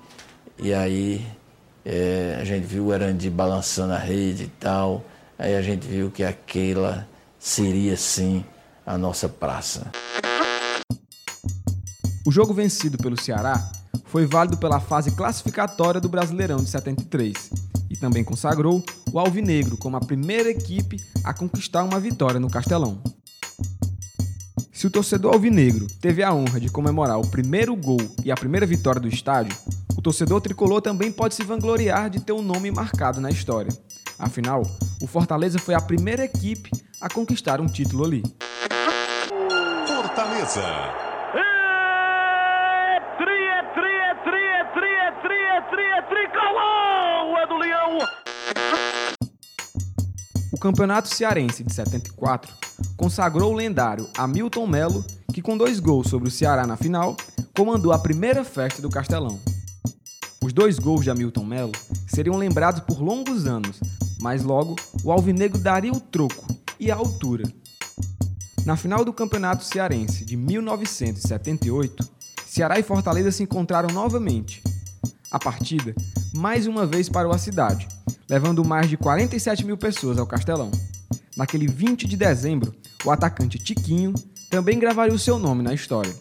e 0.59 0.73
aí 0.73 1.25
é, 1.89 2.37
a 2.41 2.43
gente 2.43 2.65
viu 2.65 2.87
o 2.87 2.93
Erandi 2.93 3.29
balançando 3.29 3.93
a 3.93 3.97
rede 3.97 4.43
e 4.43 4.47
tal. 4.59 5.05
Aí 5.39 5.55
a 5.55 5.61
gente 5.61 5.87
viu 5.87 6.11
que 6.11 6.21
aquela 6.21 7.07
seria 7.39 7.95
sim 7.95 8.43
a 8.85 8.97
nossa 8.97 9.29
praça. 9.29 9.89
O 12.25 12.31
jogo 12.31 12.53
vencido 12.53 12.97
pelo 12.97 13.19
Ceará 13.19 13.71
foi 14.03 14.25
válido 14.25 14.57
pela 14.57 14.81
fase 14.81 15.11
classificatória 15.11 16.01
do 16.01 16.09
Brasileirão 16.09 16.57
de 16.57 16.69
73 16.69 17.51
e 17.89 17.95
também 17.95 18.21
consagrou 18.21 18.83
o 19.13 19.17
Alvinegro 19.17 19.77
como 19.77 19.95
a 19.95 20.01
primeira 20.01 20.49
equipe 20.49 21.01
a 21.23 21.33
conquistar 21.33 21.83
uma 21.83 22.01
vitória 22.01 22.37
no 22.37 22.49
Castelão. 22.49 23.01
Se 24.73 24.85
o 24.85 24.91
torcedor 24.91 25.33
alvinegro 25.33 25.87
teve 26.01 26.21
a 26.21 26.33
honra 26.33 26.59
de 26.59 26.69
comemorar 26.69 27.17
o 27.17 27.27
primeiro 27.27 27.75
gol 27.75 28.01
e 28.23 28.31
a 28.31 28.35
primeira 28.35 28.65
vitória 28.65 29.01
do 29.01 29.07
estádio, 29.07 29.57
torcedor 30.07 30.39
tricolor 30.39 30.81
também 30.81 31.11
pode 31.11 31.35
se 31.35 31.43
vangloriar 31.43 32.09
de 32.09 32.21
ter 32.21 32.31
um 32.31 32.41
nome 32.41 32.71
marcado 32.71 33.19
na 33.19 33.29
história. 33.29 33.77
Afinal, 34.17 34.61
o 35.01 35.05
Fortaleza 35.05 35.59
foi 35.59 35.75
a 35.75 35.81
primeira 35.81 36.23
equipe 36.23 36.71
a 37.01 37.09
conquistar 37.09 37.59
um 37.59 37.65
título 37.65 38.05
ali. 38.05 38.23
Fortaleza. 39.85 40.61
É, 41.35 42.99
tria, 43.17 43.63
tria, 43.75 44.15
tria, 44.23 44.65
tria, 44.73 45.11
tria, 45.21 45.61
tria, 45.71 46.01
tricolor! 46.03 47.37
É 47.41 47.47
do 47.47 47.57
Leão! 47.57 47.97
O 50.53 50.57
Campeonato 50.57 51.13
Cearense 51.13 51.65
de 51.65 51.73
74 51.73 52.49
consagrou 52.95 53.51
o 53.51 53.55
lendário 53.55 54.07
Hamilton 54.17 54.67
Melo, 54.67 55.03
que 55.33 55.41
com 55.41 55.57
dois 55.57 55.81
gols 55.81 56.07
sobre 56.07 56.29
o 56.29 56.31
Ceará 56.31 56.65
na 56.65 56.77
final, 56.77 57.17
comandou 57.53 57.91
a 57.91 57.99
primeira 57.99 58.45
festa 58.45 58.81
do 58.81 58.89
Castelão. 58.89 59.37
Os 60.47 60.53
dois 60.53 60.79
gols 60.79 61.03
de 61.03 61.09
Hamilton 61.09 61.43
Melo 61.43 61.73
seriam 62.07 62.37
lembrados 62.37 62.79
por 62.79 63.01
longos 63.01 63.45
anos, 63.45 63.81
mas 64.21 64.43
logo 64.43 64.77
o 65.03 65.11
Alvinegro 65.11 65.59
daria 65.59 65.91
o 65.91 65.99
troco 65.99 66.47
e 66.79 66.89
a 66.89 66.95
altura. 66.95 67.43
Na 68.65 68.77
final 68.77 69.03
do 69.03 69.11
Campeonato 69.11 69.65
Cearense 69.65 70.23
de 70.23 70.37
1978, 70.37 72.09
Ceará 72.45 72.79
e 72.79 72.83
Fortaleza 72.83 73.29
se 73.29 73.43
encontraram 73.43 73.93
novamente. 73.93 74.63
A 75.29 75.37
partida 75.37 75.93
mais 76.33 76.65
uma 76.65 76.85
vez 76.85 77.09
parou 77.09 77.33
a 77.33 77.37
cidade, 77.37 77.85
levando 78.29 78.63
mais 78.63 78.89
de 78.89 78.95
47 78.95 79.65
mil 79.65 79.75
pessoas 79.75 80.17
ao 80.17 80.25
Castelão. 80.25 80.71
Naquele 81.35 81.67
20 81.67 82.07
de 82.07 82.15
dezembro, 82.15 82.73
o 83.03 83.11
atacante 83.11 83.59
Tiquinho 83.59 84.13
também 84.49 84.79
gravaria 84.79 85.13
o 85.13 85.19
seu 85.19 85.37
nome 85.37 85.61
na 85.61 85.73
história. 85.73 86.15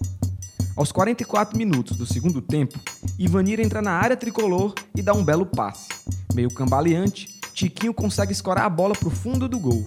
Aos 0.74 0.90
44 0.90 1.56
minutos 1.56 1.96
do 1.96 2.04
segundo 2.04 2.42
tempo, 2.42 2.78
Ivanir 3.18 3.60
entra 3.60 3.80
na 3.80 3.92
área 3.92 4.14
tricolor 4.14 4.74
e 4.94 5.00
dá 5.00 5.14
um 5.14 5.24
belo 5.24 5.46
passe. 5.46 5.88
Meio 6.34 6.50
cambaleante, 6.50 7.40
Tiquinho 7.54 7.94
consegue 7.94 8.30
escorar 8.30 8.66
a 8.66 8.68
bola 8.68 8.94
para 8.94 9.08
o 9.08 9.10
fundo 9.10 9.48
do 9.48 9.58
gol. 9.58 9.86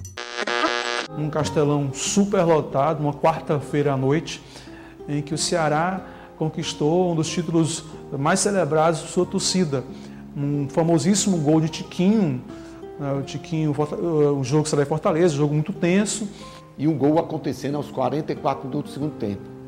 Um 1.15 1.29
castelão 1.29 1.93
super 1.93 2.43
lotado, 2.43 3.01
uma 3.01 3.13
quarta-feira 3.13 3.93
à 3.93 3.97
noite, 3.97 4.41
em 5.07 5.21
que 5.21 5.35
o 5.35 5.37
Ceará 5.37 6.01
conquistou 6.39 7.11
um 7.11 7.15
dos 7.15 7.29
títulos 7.29 7.83
mais 8.17 8.39
celebrados 8.39 9.01
de 9.01 9.09
sua 9.09 9.27
torcida. 9.27 9.83
Um 10.35 10.67
famosíssimo 10.67 11.37
gol 11.37 11.61
de 11.61 11.69
Tiquinho, 11.69 12.41
né, 12.99 13.13
o 13.13 13.21
Tiquinho, 13.21 13.75
o 14.39 14.43
jogo 14.43 14.67
será 14.67 14.81
em 14.81 14.85
Fortaleza, 14.85 15.35
um 15.35 15.37
jogo 15.37 15.53
muito 15.53 15.71
tenso. 15.71 16.27
E 16.79 16.87
um 16.87 16.97
gol 16.97 17.19
acontecendo 17.19 17.75
aos 17.75 17.91
44 17.91 18.67
minutos 18.67 18.91
do 18.91 18.93
segundo 18.95 19.13
tempo. 19.19 19.58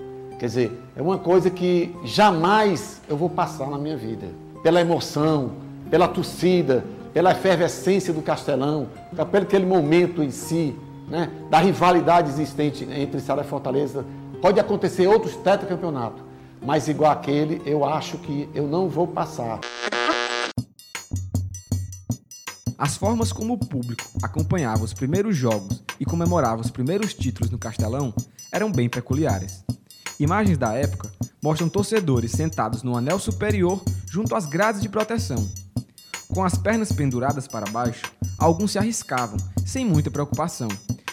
Quer 0.42 0.48
dizer, 0.48 0.82
é 0.96 1.02
uma 1.04 1.20
coisa 1.20 1.52
que 1.52 1.96
jamais 2.04 3.00
eu 3.08 3.16
vou 3.16 3.30
passar 3.30 3.70
na 3.70 3.78
minha 3.78 3.96
vida. 3.96 4.26
Pela 4.64 4.82
emoção, 4.82 5.52
pela 5.88 6.08
torcida, 6.08 6.84
pela 7.14 7.32
efervescência 7.32 8.12
do 8.12 8.24
Castelão, 8.24 8.88
pelo 9.16 9.44
aquele 9.44 9.68
momento 9.68 10.24
em 10.24 10.32
si, 10.32 10.76
né, 11.08 11.30
da 11.48 11.60
rivalidade 11.60 12.30
existente 12.30 12.84
entre 12.86 13.20
Ceará 13.20 13.44
e 13.44 13.46
Fortaleza. 13.46 14.04
Pode 14.42 14.60
acontecer 14.60 15.06
outros 15.06 15.36
tetracampeonatos, 15.36 16.24
mas 16.60 16.88
igual 16.88 17.12
aquele, 17.12 17.62
eu 17.64 17.86
acho 17.86 18.18
que 18.18 18.50
eu 18.56 18.66
não 18.66 18.90
vou 18.90 19.06
passar. 19.06 19.60
As 22.80 22.98
formas 22.98 23.32
como 23.32 23.54
o 23.54 23.60
público 23.60 24.06
acompanhava 24.24 24.84
os 24.84 24.92
primeiros 24.92 25.38
jogos 25.38 25.84
e 26.00 26.04
comemorava 26.04 26.62
os 26.62 26.72
primeiros 26.72 27.14
títulos 27.14 27.52
no 27.52 27.60
Castelão 27.60 28.12
eram 28.52 28.72
bem 28.72 28.90
peculiares. 28.90 29.64
Imagens 30.22 30.56
da 30.56 30.72
época 30.76 31.12
mostram 31.42 31.68
torcedores 31.68 32.30
sentados 32.30 32.84
no 32.84 32.96
anel 32.96 33.18
superior 33.18 33.82
junto 34.06 34.36
às 34.36 34.46
grades 34.46 34.80
de 34.80 34.88
proteção. 34.88 35.50
Com 36.28 36.44
as 36.44 36.56
pernas 36.56 36.92
penduradas 36.92 37.48
para 37.48 37.72
baixo, 37.72 38.04
alguns 38.38 38.74
se 38.74 38.78
arriscavam, 38.78 39.40
sem 39.66 39.84
muita 39.84 40.12
preocupação. 40.12 40.68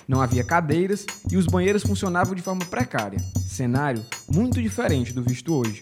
Não 0.06 0.20
havia 0.20 0.44
cadeiras 0.44 1.06
e 1.30 1.38
os 1.38 1.46
banheiros 1.46 1.84
funcionavam 1.84 2.34
de 2.34 2.42
forma 2.42 2.66
precária, 2.66 3.18
cenário 3.48 4.04
muito 4.30 4.60
diferente 4.60 5.14
do 5.14 5.22
visto 5.22 5.54
hoje. 5.54 5.80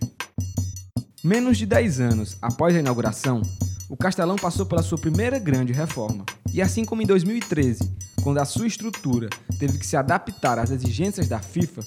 Menos 1.25 1.59
de 1.59 1.67
10 1.67 1.99
anos 1.99 2.37
após 2.41 2.77
a 2.77 2.79
inauguração, 2.79 3.43
o 3.89 3.97
Castelão 3.97 4.37
passou 4.37 4.65
pela 4.67 4.85
sua 4.85 4.99
primeira 4.99 5.41
grande 5.41 5.73
reforma. 5.73 6.25
E 6.55 6.63
assim 6.63 6.85
como 6.85 7.03
em 7.03 7.07
2013, 7.07 7.93
quando 8.23 8.39
a 8.39 8.45
sua 8.45 8.69
estrutura 8.69 9.29
teve 9.59 9.79
que 9.79 9.87
se 9.87 9.97
adaptar 9.97 10.61
às 10.61 10.71
exigências 10.71 11.27
da 11.27 11.41
FIFA, 11.41 11.83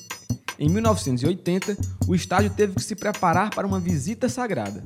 em 0.62 0.68
1980, 0.68 1.78
o 2.06 2.14
estádio 2.14 2.50
teve 2.50 2.76
que 2.76 2.84
se 2.84 2.94
preparar 2.94 3.50
para 3.50 3.66
uma 3.66 3.80
visita 3.80 4.28
sagrada. 4.28 4.84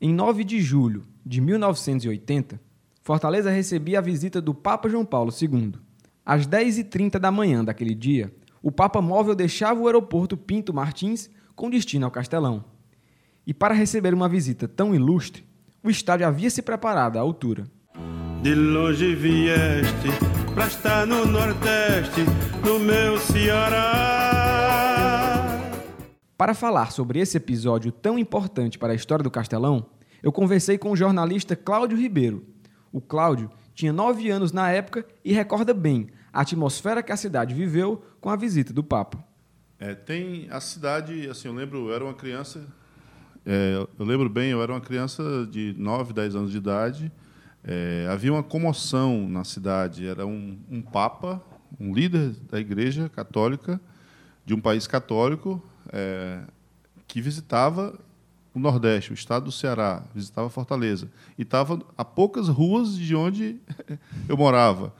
Em 0.00 0.14
9 0.14 0.42
de 0.42 0.62
julho 0.62 1.04
de 1.24 1.42
1980, 1.42 2.58
Fortaleza 3.02 3.50
recebia 3.50 3.98
a 3.98 4.02
visita 4.02 4.40
do 4.40 4.54
Papa 4.54 4.88
João 4.88 5.04
Paulo 5.04 5.30
II. 5.30 5.74
Às 6.24 6.46
10h30 6.46 7.18
da 7.18 7.32
manhã 7.32 7.64
daquele 7.64 7.94
dia, 7.94 8.32
o 8.62 8.70
Papa 8.70 9.02
Móvel 9.02 9.34
deixava 9.34 9.80
o 9.80 9.86
aeroporto 9.86 10.36
Pinto 10.36 10.72
Martins 10.72 11.28
com 11.56 11.68
destino 11.68 12.04
ao 12.04 12.12
Castelão. 12.12 12.64
E 13.44 13.52
para 13.52 13.74
receber 13.74 14.14
uma 14.14 14.28
visita 14.28 14.68
tão 14.68 14.94
ilustre, 14.94 15.44
o 15.82 15.90
estádio 15.90 16.26
havia 16.26 16.48
se 16.48 16.62
preparado 16.62 17.16
à 17.16 17.20
altura. 17.20 17.64
De 18.40 18.54
longe 18.54 19.16
vieste 19.16 20.08
pra 20.54 20.68
estar 20.68 21.04
no 21.06 21.26
Nordeste, 21.26 22.20
no 22.64 22.78
meu 22.78 23.18
Ceará. 23.18 24.52
Para 26.36 26.54
falar 26.54 26.92
sobre 26.92 27.18
esse 27.18 27.36
episódio 27.36 27.90
tão 27.90 28.16
importante 28.16 28.78
para 28.78 28.92
a 28.92 28.96
história 28.96 29.24
do 29.24 29.30
Castelão, 29.30 29.86
eu 30.22 30.30
conversei 30.30 30.78
com 30.78 30.92
o 30.92 30.96
jornalista 30.96 31.56
Cláudio 31.56 31.98
Ribeiro. 31.98 32.46
O 32.92 33.00
Cláudio 33.00 33.50
tinha 33.74 33.92
nove 33.92 34.30
anos 34.30 34.52
na 34.52 34.70
época 34.70 35.04
e 35.24 35.32
recorda 35.32 35.72
bem 35.72 36.08
a 36.32 36.40
atmosfera 36.40 37.02
que 37.02 37.12
a 37.12 37.16
cidade 37.16 37.54
viveu 37.54 38.04
com 38.20 38.30
a 38.30 38.36
visita 38.36 38.72
do 38.72 38.82
Papa. 38.82 39.22
É, 39.78 39.94
tem 39.94 40.46
a 40.50 40.60
cidade, 40.60 41.28
assim, 41.28 41.48
eu 41.48 41.54
lembro, 41.54 41.88
eu 41.88 41.94
era 41.94 42.04
uma 42.04 42.14
criança, 42.14 42.64
é, 43.44 43.74
eu 43.98 44.04
lembro 44.04 44.28
bem, 44.28 44.50
eu 44.50 44.62
era 44.62 44.72
uma 44.72 44.80
criança 44.80 45.46
de 45.50 45.74
9, 45.76 46.12
10 46.12 46.36
anos 46.36 46.52
de 46.52 46.56
idade, 46.56 47.12
é, 47.64 48.06
havia 48.08 48.32
uma 48.32 48.42
comoção 48.42 49.28
na 49.28 49.44
cidade, 49.44 50.06
era 50.06 50.24
um, 50.26 50.58
um 50.70 50.80
papa, 50.80 51.42
um 51.80 51.92
líder 51.92 52.30
da 52.50 52.60
igreja 52.60 53.08
católica, 53.08 53.80
de 54.44 54.54
um 54.54 54.60
país 54.60 54.86
católico, 54.86 55.62
é, 55.92 56.42
que 57.06 57.20
visitava 57.20 57.98
o 58.54 58.58
Nordeste, 58.58 59.12
o 59.12 59.14
estado 59.14 59.44
do 59.44 59.52
Ceará, 59.52 60.04
visitava 60.14 60.50
Fortaleza. 60.50 61.10
E 61.38 61.42
estava 61.42 61.80
a 61.96 62.04
poucas 62.04 62.48
ruas 62.48 62.96
de 62.96 63.14
onde 63.14 63.56
eu 64.28 64.36
morava. 64.36 64.94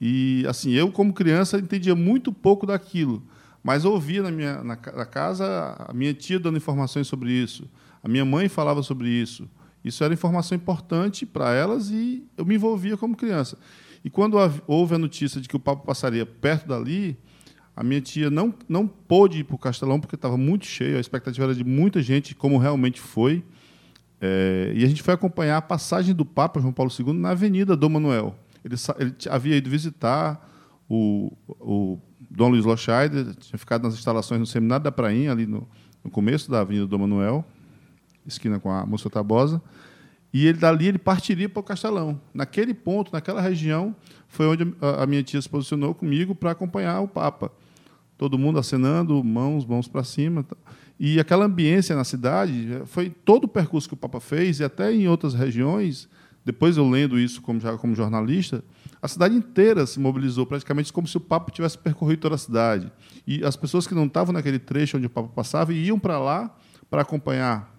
E, 0.00 0.44
assim, 0.48 0.72
eu, 0.72 0.90
como 0.90 1.12
criança, 1.12 1.58
entendia 1.58 1.94
muito 1.94 2.32
pouco 2.32 2.66
daquilo, 2.66 3.22
mas 3.62 3.84
ouvia 3.84 4.22
na 4.22 4.30
minha 4.30 4.62
na, 4.62 4.76
na 4.76 5.06
casa 5.06 5.76
a 5.78 5.92
minha 5.92 6.14
tia 6.14 6.38
dando 6.38 6.56
informações 6.56 7.06
sobre 7.06 7.32
isso, 7.32 7.68
a 8.02 8.08
minha 8.08 8.24
mãe 8.24 8.48
falava 8.48 8.82
sobre 8.82 9.08
isso. 9.08 9.48
Isso 9.84 10.02
era 10.04 10.12
informação 10.12 10.56
importante 10.56 11.24
para 11.24 11.54
elas 11.54 11.90
e 11.90 12.24
eu 12.36 12.44
me 12.44 12.56
envolvia 12.56 12.96
como 12.96 13.16
criança. 13.16 13.56
E 14.04 14.10
quando 14.10 14.36
houve 14.66 14.94
a 14.94 14.98
notícia 14.98 15.40
de 15.40 15.48
que 15.48 15.56
o 15.56 15.60
Papa 15.60 15.84
passaria 15.84 16.24
perto 16.24 16.68
dali, 16.68 17.16
a 17.78 17.84
minha 17.84 18.00
tia 18.00 18.28
não, 18.28 18.52
não 18.68 18.88
pôde 18.88 19.38
ir 19.38 19.44
para 19.44 19.54
o 19.54 19.58
Castelão 19.58 20.00
porque 20.00 20.16
estava 20.16 20.36
muito 20.36 20.66
cheio, 20.66 20.96
a 20.96 21.00
expectativa 21.00 21.44
era 21.46 21.54
de 21.54 21.62
muita 21.62 22.02
gente, 22.02 22.34
como 22.34 22.58
realmente 22.58 23.00
foi. 23.00 23.44
É, 24.20 24.72
e 24.74 24.84
a 24.84 24.88
gente 24.88 25.00
foi 25.00 25.14
acompanhar 25.14 25.58
a 25.58 25.62
passagem 25.62 26.12
do 26.12 26.24
Papa 26.24 26.58
João 26.58 26.72
Paulo 26.72 26.90
II 26.90 27.12
na 27.12 27.30
Avenida 27.30 27.76
Dom 27.76 27.90
Manuel. 27.90 28.34
Ele, 28.64 28.74
ele 28.98 29.14
havia 29.30 29.56
ido 29.56 29.70
visitar 29.70 30.44
o, 30.90 31.32
o 31.48 32.00
Dom 32.28 32.48
Luiz 32.48 32.64
Lochaider, 32.64 33.32
tinha 33.36 33.56
ficado 33.56 33.84
nas 33.84 33.94
instalações 33.94 34.40
no 34.40 34.46
Seminário 34.46 34.82
da 34.82 34.90
Prainha, 34.90 35.30
ali 35.30 35.46
no, 35.46 35.64
no 36.02 36.10
começo 36.10 36.50
da 36.50 36.58
Avenida 36.62 36.84
Dom 36.84 36.98
Manuel, 36.98 37.44
esquina 38.26 38.58
com 38.58 38.72
a 38.72 38.84
Moça 38.84 39.08
Tabosa. 39.08 39.62
E 40.34 40.48
ele 40.48 40.58
dali 40.58 40.88
ele 40.88 40.98
partiria 40.98 41.48
para 41.48 41.60
o 41.60 41.62
Castelão. 41.62 42.20
Naquele 42.34 42.74
ponto, 42.74 43.12
naquela 43.12 43.40
região, 43.40 43.94
foi 44.26 44.48
onde 44.48 44.74
a 44.80 45.06
minha 45.06 45.22
tia 45.22 45.40
se 45.40 45.48
posicionou 45.48 45.94
comigo 45.94 46.34
para 46.34 46.50
acompanhar 46.50 47.02
o 47.02 47.06
Papa 47.06 47.52
todo 48.18 48.36
mundo 48.36 48.58
acenando, 48.58 49.22
mãos, 49.22 49.64
mãos 49.64 49.86
para 49.86 50.02
cima. 50.02 50.44
E 50.98 51.20
aquela 51.20 51.46
ambiência 51.46 51.94
na 51.94 52.02
cidade, 52.02 52.72
eh, 52.72 52.82
foi 52.84 53.08
todo 53.08 53.44
o 53.44 53.48
percurso 53.48 53.88
que 53.88 53.94
o 53.94 53.96
Papa 53.96 54.18
fez, 54.18 54.58
e 54.58 54.64
até 54.64 54.92
em 54.92 55.06
outras 55.08 55.32
regiões, 55.32 56.08
depois 56.44 56.76
eu 56.76 56.88
lendo 56.88 57.18
isso 57.18 57.40
como, 57.40 57.60
já 57.60 57.78
como 57.78 57.94
jornalista, 57.94 58.64
a 59.00 59.06
cidade 59.06 59.36
inteira 59.36 59.86
se 59.86 60.00
mobilizou, 60.00 60.44
praticamente 60.44 60.92
como 60.92 61.06
se 61.06 61.16
o 61.16 61.20
Papa 61.20 61.52
tivesse 61.52 61.78
percorrido 61.78 62.20
toda 62.20 62.34
a 62.34 62.38
cidade. 62.38 62.90
E 63.24 63.44
as 63.44 63.54
pessoas 63.54 63.86
que 63.86 63.94
não 63.94 64.06
estavam 64.06 64.32
naquele 64.32 64.58
trecho 64.58 64.96
onde 64.96 65.06
o 65.06 65.10
Papa 65.10 65.28
passava 65.28 65.72
iam 65.72 65.98
para 65.98 66.18
lá 66.18 66.52
para 66.90 67.02
acompanhar, 67.02 67.72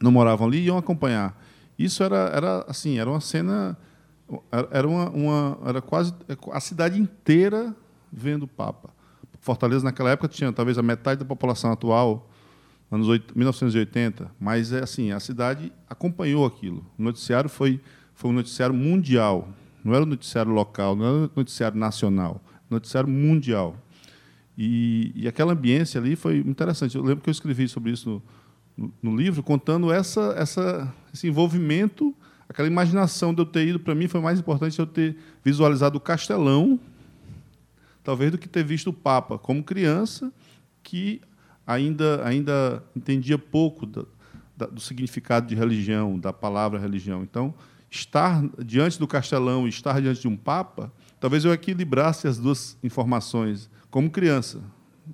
não 0.00 0.12
moravam 0.12 0.46
ali, 0.46 0.64
iam 0.64 0.76
acompanhar. 0.76 1.40
Isso 1.78 2.02
era, 2.02 2.30
era 2.34 2.64
assim, 2.68 2.98
era 2.98 3.08
uma 3.08 3.20
cena, 3.20 3.78
era, 4.70 4.86
uma, 4.86 5.08
uma, 5.08 5.58
era 5.64 5.80
quase 5.80 6.12
a 6.50 6.60
cidade 6.60 7.00
inteira 7.00 7.74
vendo 8.12 8.42
o 8.42 8.48
Papa. 8.48 8.90
Fortaleza, 9.42 9.84
naquela 9.84 10.10
época, 10.10 10.28
tinha 10.28 10.52
talvez 10.52 10.78
a 10.78 10.82
metade 10.82 11.18
da 11.18 11.24
população 11.26 11.72
atual, 11.72 12.30
anos 12.88 13.08
1980, 13.34 14.30
mas 14.38 14.72
é 14.72 14.84
assim, 14.84 15.10
a 15.10 15.18
cidade 15.18 15.72
acompanhou 15.90 16.46
aquilo. 16.46 16.86
O 16.96 17.02
noticiário 17.02 17.50
foi, 17.50 17.80
foi 18.14 18.30
um 18.30 18.34
noticiário 18.34 18.72
mundial, 18.72 19.48
não 19.84 19.92
era 19.94 20.04
um 20.04 20.06
noticiário 20.06 20.52
local, 20.52 20.94
não 20.94 21.04
era 21.04 21.14
um 21.16 21.30
noticiário 21.34 21.76
nacional, 21.76 22.40
noticiário 22.70 23.10
mundial. 23.10 23.76
E, 24.56 25.10
e 25.16 25.26
aquela 25.26 25.54
ambiência 25.54 26.00
ali 26.00 26.14
foi 26.14 26.38
interessante. 26.38 26.96
Eu 26.96 27.02
lembro 27.02 27.24
que 27.24 27.28
eu 27.28 27.32
escrevi 27.32 27.66
sobre 27.66 27.90
isso 27.90 28.22
no, 28.78 28.86
no, 29.02 29.10
no 29.10 29.16
livro, 29.16 29.42
contando 29.42 29.92
essa, 29.92 30.34
essa, 30.36 30.94
esse 31.12 31.26
envolvimento, 31.26 32.14
aquela 32.48 32.68
imaginação 32.68 33.34
de 33.34 33.40
eu 33.40 33.46
ter 33.46 33.66
ido, 33.66 33.80
para 33.80 33.92
mim, 33.92 34.06
foi 34.06 34.20
mais 34.20 34.38
importante 34.38 34.78
eu 34.78 34.86
ter 34.86 35.16
visualizado 35.44 35.98
o 35.98 36.00
Castelão, 36.00 36.78
talvez 38.02 38.30
do 38.30 38.38
que 38.38 38.48
ter 38.48 38.64
visto 38.64 38.88
o 38.88 38.92
Papa 38.92 39.38
como 39.38 39.62
criança, 39.62 40.32
que 40.82 41.20
ainda, 41.66 42.26
ainda 42.26 42.82
entendia 42.94 43.38
pouco 43.38 43.86
da, 43.86 44.04
da, 44.56 44.66
do 44.66 44.80
significado 44.80 45.46
de 45.46 45.54
religião, 45.54 46.18
da 46.18 46.32
palavra 46.32 46.78
religião. 46.78 47.22
Então, 47.22 47.54
estar 47.90 48.42
diante 48.64 48.98
do 48.98 49.06
castelão 49.06 49.66
e 49.66 49.70
estar 49.70 50.00
diante 50.00 50.20
de 50.20 50.28
um 50.28 50.36
Papa, 50.36 50.92
talvez 51.20 51.44
eu 51.44 51.52
equilibrasse 51.52 52.26
as 52.26 52.38
duas 52.38 52.76
informações 52.82 53.70
como 53.90 54.10
criança, 54.10 54.60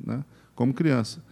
né? 0.05 0.25
Como 0.55 0.73
criança. 0.73 1.23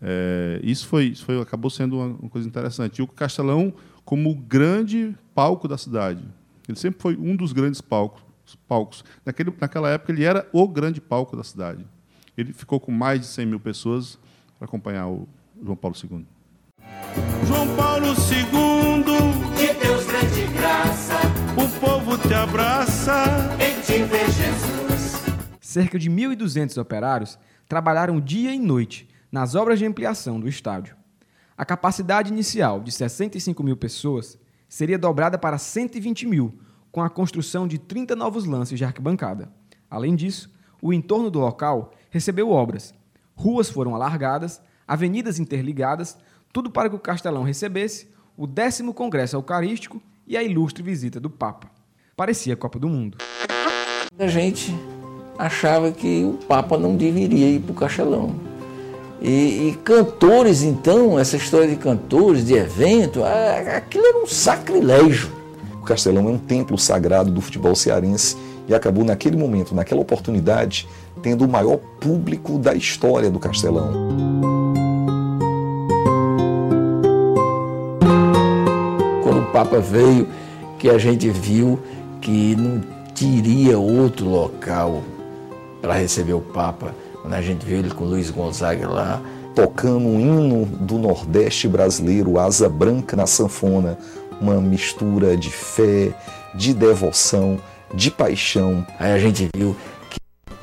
É, 0.00 0.60
isso 0.62 0.86
foi, 0.86 1.06
isso 1.06 1.24
foi, 1.24 1.40
acabou 1.40 1.70
sendo 1.70 1.96
uma, 1.96 2.06
uma 2.06 2.28
coisa 2.28 2.46
interessante. 2.46 2.98
E 2.98 3.02
o 3.02 3.06
Castelão 3.06 3.72
como 4.04 4.30
o 4.30 4.34
grande 4.34 5.14
palco 5.34 5.68
da 5.68 5.78
cidade. 5.78 6.24
Ele 6.68 6.78
sempre 6.78 7.00
foi 7.00 7.16
um 7.16 7.36
dos 7.36 7.52
grandes 7.52 7.80
palcos 7.80 8.22
palcos. 8.54 9.04
Naquele, 9.24 9.52
naquela 9.60 9.90
época, 9.90 10.12
ele 10.12 10.24
era 10.24 10.48
o 10.52 10.66
grande 10.68 11.00
palco 11.00 11.36
da 11.36 11.44
cidade. 11.44 11.86
Ele 12.36 12.52
ficou 12.52 12.80
com 12.80 12.90
mais 12.90 13.20
de 13.20 13.26
100 13.26 13.46
mil 13.46 13.60
pessoas 13.60 14.18
para 14.58 14.66
acompanhar 14.66 15.08
o 15.08 15.28
João 15.62 15.76
Paulo 15.76 15.96
II. 15.96 16.26
João 17.46 17.76
Paulo 17.76 18.06
II, 18.08 19.56
de 19.56 19.74
Deus 19.80 20.06
grande 20.22 20.46
graça, 20.52 21.14
o 21.56 21.80
povo 21.80 22.16
te 22.16 22.32
abraça, 22.32 23.24
em 23.60 23.80
te 23.80 24.04
ver 24.04 24.30
Jesus. 24.30 25.22
Cerca 25.60 25.98
de 25.98 26.10
1.200 26.10 26.80
operários 26.80 27.38
trabalharam 27.68 28.20
dia 28.20 28.54
e 28.54 28.58
noite 28.58 29.08
nas 29.30 29.54
obras 29.54 29.78
de 29.78 29.86
ampliação 29.86 30.38
do 30.38 30.48
estádio. 30.48 30.96
A 31.56 31.64
capacidade 31.64 32.32
inicial 32.32 32.80
de 32.80 32.92
65 32.92 33.62
mil 33.62 33.76
pessoas 33.76 34.38
seria 34.68 34.98
dobrada 34.98 35.38
para 35.38 35.58
120 35.58 36.26
mil 36.26 36.58
com 36.92 37.02
a 37.02 37.08
construção 37.08 37.66
de 37.66 37.78
30 37.78 38.14
novos 38.14 38.44
lances 38.44 38.78
de 38.78 38.84
arquibancada. 38.84 39.50
Além 39.90 40.14
disso, 40.14 40.50
o 40.80 40.92
entorno 40.92 41.30
do 41.30 41.40
local 41.40 41.92
recebeu 42.10 42.50
obras. 42.50 42.94
Ruas 43.34 43.70
foram 43.70 43.94
alargadas, 43.94 44.60
avenidas 44.86 45.38
interligadas, 45.38 46.18
tudo 46.52 46.70
para 46.70 46.90
que 46.90 46.94
o 46.94 47.00
Castelão 47.00 47.42
recebesse 47.42 48.08
o 48.36 48.46
décimo 48.46 48.92
Congresso 48.92 49.36
Eucarístico 49.36 50.02
e 50.26 50.36
a 50.36 50.42
ilustre 50.42 50.82
visita 50.82 51.18
do 51.18 51.30
Papa. 51.30 51.70
Parecia 52.14 52.52
a 52.54 52.56
Copa 52.56 52.78
do 52.78 52.88
Mundo. 52.88 53.18
A 54.18 54.26
gente 54.26 54.74
achava 55.38 55.90
que 55.90 56.22
o 56.24 56.34
Papa 56.46 56.76
não 56.76 56.94
deveria 56.94 57.48
ir 57.48 57.60
para 57.60 57.72
o 57.72 57.74
Castelão. 57.74 58.34
E, 59.20 59.68
e, 59.68 59.78
cantores, 59.84 60.62
então, 60.62 61.18
essa 61.18 61.36
história 61.36 61.68
de 61.68 61.76
cantores, 61.76 62.44
de 62.44 62.54
evento, 62.54 63.22
aquilo 63.24 64.04
era 64.04 64.18
um 64.18 64.26
sacrilégio. 64.26 65.41
O 65.82 65.84
Castelão 65.84 66.28
é 66.28 66.30
um 66.30 66.38
templo 66.38 66.78
sagrado 66.78 67.32
do 67.32 67.40
futebol 67.40 67.74
cearense 67.74 68.36
e 68.68 68.74
acabou 68.74 69.04
naquele 69.04 69.36
momento, 69.36 69.74
naquela 69.74 70.00
oportunidade, 70.00 70.88
tendo 71.20 71.44
o 71.44 71.48
maior 71.48 71.76
público 72.00 72.56
da 72.56 72.72
história 72.72 73.28
do 73.28 73.40
Castelão. 73.40 73.90
Quando 79.24 79.40
o 79.40 79.46
Papa 79.46 79.80
veio, 79.80 80.28
que 80.78 80.88
a 80.88 80.98
gente 80.98 81.28
viu 81.28 81.80
que 82.20 82.54
não 82.54 82.80
teria 83.12 83.76
outro 83.76 84.28
local 84.28 85.02
para 85.80 85.94
receber 85.94 86.34
o 86.34 86.40
Papa, 86.40 86.94
quando 87.20 87.34
a 87.34 87.42
gente 87.42 87.66
viu 87.66 87.78
ele 87.78 87.90
com 87.90 88.04
Luiz 88.04 88.30
Gonzaga 88.30 88.88
lá, 88.88 89.20
tocando 89.52 90.06
um 90.06 90.20
hino 90.20 90.64
do 90.64 90.96
Nordeste 90.96 91.66
brasileiro, 91.66 92.38
Asa 92.38 92.68
Branca 92.68 93.16
na 93.16 93.26
sanfona, 93.26 93.98
uma 94.40 94.60
mistura 94.60 95.36
de 95.36 95.50
fé, 95.50 96.14
de 96.54 96.74
devoção, 96.74 97.60
de 97.94 98.10
paixão. 98.10 98.86
Aí 98.98 99.12
a 99.12 99.18
gente 99.18 99.48
viu 99.54 99.76
que 100.10 100.18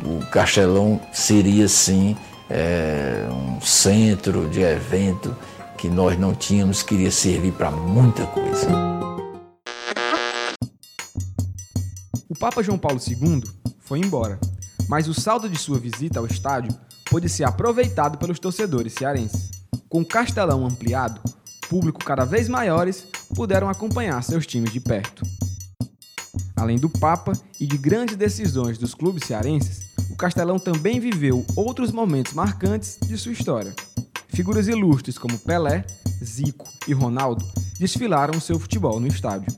o 0.06 0.26
Castelão 0.28 1.00
seria 1.14 1.68
sim 1.68 2.16
é, 2.50 3.28
um 3.32 3.62
centro 3.62 4.50
de 4.50 4.62
evento 4.62 5.36
que 5.78 5.88
nós 5.88 6.20
não 6.20 6.36
tínhamos, 6.36 6.84
queria 6.84 7.12
servir 7.12 7.54
para 7.54 7.72
muita 7.72 8.26
coisa. 8.26 8.68
O 12.28 12.36
Papa 12.38 12.62
João 12.62 12.78
Paulo 12.78 13.00
II 13.00 13.44
foi 13.80 14.00
embora, 14.00 14.40
mas 14.88 15.08
o 15.08 15.14
saldo 15.14 15.48
de 15.48 15.58
sua 15.58 15.80
visita 15.80 16.20
ao 16.20 16.26
estádio 16.26 16.76
pôde 17.10 17.30
ser 17.30 17.44
aproveitado 17.44 18.18
pelos 18.18 18.40
torcedores 18.40 18.94
cearenses. 18.94 19.50
Com 19.88 20.02
o 20.02 20.06
Castelão 20.06 20.66
ampliado, 20.66 21.22
público 21.70 22.04
cada 22.04 22.26
vez 22.26 22.50
maiores 22.50 23.06
puderam 23.36 23.70
acompanhar 23.70 24.22
seus 24.24 24.48
times 24.48 24.74
de 24.74 24.80
perto. 24.80 25.24
Além 26.56 26.78
do 26.78 26.90
Papa 26.90 27.34
e 27.60 27.66
de 27.66 27.78
grandes 27.78 28.16
decisões 28.16 28.78
dos 28.78 28.94
clubes 28.94 29.26
cearenses, 29.26 29.82
o 30.10 30.16
Castelão 30.16 30.58
também 30.58 31.00
viveu 31.00 31.46
outros 31.56 31.92
momentos 31.92 32.34
marcantes 32.34 32.98
de 33.02 33.18
sua 33.18 33.32
história. 33.32 33.74
Figuras 34.28 34.68
ilustres 34.68 35.18
como 35.18 35.38
Pelé, 35.40 35.86
Zico 36.24 36.68
e 36.88 36.94
Ronaldo 36.94 37.46
desfilaram 37.80 38.40
seu 38.40 38.60
futebol 38.60 39.00
no 39.00 39.08
estádio. 39.08 39.54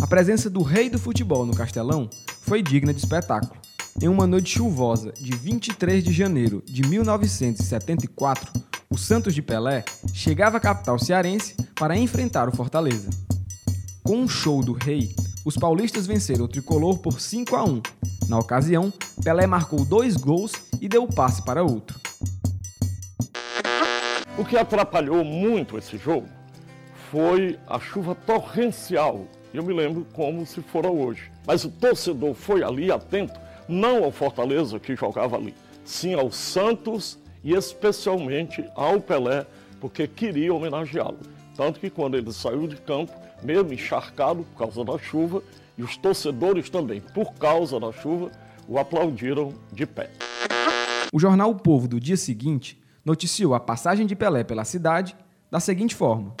A 0.00 0.06
presença 0.06 0.48
do 0.48 0.62
rei 0.62 0.88
do 0.88 0.98
futebol 0.98 1.44
no 1.44 1.54
Castelão 1.54 2.08
foi 2.42 2.62
digna 2.62 2.92
de 2.92 3.00
espetáculo. 3.00 3.60
Em 4.00 4.08
uma 4.08 4.26
noite 4.26 4.50
chuvosa 4.50 5.12
de 5.12 5.32
23 5.32 6.04
de 6.04 6.12
janeiro 6.12 6.62
de 6.64 6.82
1974, 6.82 8.52
o 8.90 8.96
Santos 8.96 9.34
de 9.34 9.42
Pelé 9.42 9.84
chegava 10.14 10.56
à 10.56 10.60
capital 10.60 10.98
cearense 10.98 11.54
para 11.74 11.96
enfrentar 11.96 12.48
o 12.48 12.56
Fortaleza. 12.56 13.10
Com 14.02 14.16
um 14.16 14.28
show 14.28 14.62
do 14.62 14.72
rei, 14.72 15.14
os 15.44 15.56
paulistas 15.56 16.06
venceram 16.06 16.46
o 16.46 16.48
tricolor 16.48 16.98
por 16.98 17.20
5 17.20 17.54
a 17.54 17.64
1. 17.64 17.82
Na 18.28 18.38
ocasião, 18.38 18.92
Pelé 19.22 19.46
marcou 19.46 19.84
dois 19.84 20.16
gols 20.16 20.52
e 20.80 20.88
deu 20.88 21.04
o 21.04 21.12
passe 21.12 21.42
para 21.42 21.62
outro. 21.62 22.00
O 24.38 24.44
que 24.44 24.56
atrapalhou 24.56 25.24
muito 25.24 25.76
esse 25.76 25.98
jogo 25.98 26.28
foi 27.10 27.58
a 27.66 27.78
chuva 27.78 28.14
torrencial. 28.14 29.26
Eu 29.52 29.62
me 29.62 29.74
lembro 29.74 30.06
como 30.12 30.46
se 30.46 30.62
fora 30.62 30.90
hoje. 30.90 31.30
Mas 31.46 31.64
o 31.64 31.70
torcedor 31.70 32.34
foi 32.34 32.62
ali 32.62 32.90
atento, 32.90 33.38
não 33.68 34.04
ao 34.04 34.12
Fortaleza 34.12 34.78
que 34.78 34.94
jogava 34.94 35.36
ali, 35.36 35.54
sim 35.84 36.14
ao 36.14 36.30
Santos 36.30 37.18
e 37.42 37.54
especialmente 37.54 38.64
ao 38.74 39.00
Pelé, 39.00 39.46
porque 39.80 40.06
queria 40.06 40.52
homenageá-lo. 40.52 41.18
Tanto 41.56 41.80
que 41.80 41.90
quando 41.90 42.16
ele 42.16 42.32
saiu 42.32 42.66
de 42.66 42.76
campo, 42.76 43.12
mesmo 43.42 43.72
encharcado 43.72 44.44
por 44.44 44.58
causa 44.58 44.84
da 44.84 44.98
chuva, 44.98 45.42
e 45.76 45.82
os 45.82 45.96
torcedores 45.96 46.68
também, 46.68 47.00
por 47.00 47.34
causa 47.34 47.78
da 47.78 47.92
chuva, 47.92 48.30
o 48.66 48.78
aplaudiram 48.78 49.54
de 49.72 49.86
pé. 49.86 50.10
O 51.12 51.18
jornal 51.18 51.50
O 51.50 51.54
Povo 51.54 51.88
do 51.88 51.98
dia 51.98 52.16
seguinte 52.16 52.80
noticiou 53.04 53.54
a 53.54 53.60
passagem 53.60 54.06
de 54.06 54.14
Pelé 54.14 54.44
pela 54.44 54.64
cidade 54.64 55.16
da 55.50 55.58
seguinte 55.58 55.94
forma: 55.94 56.34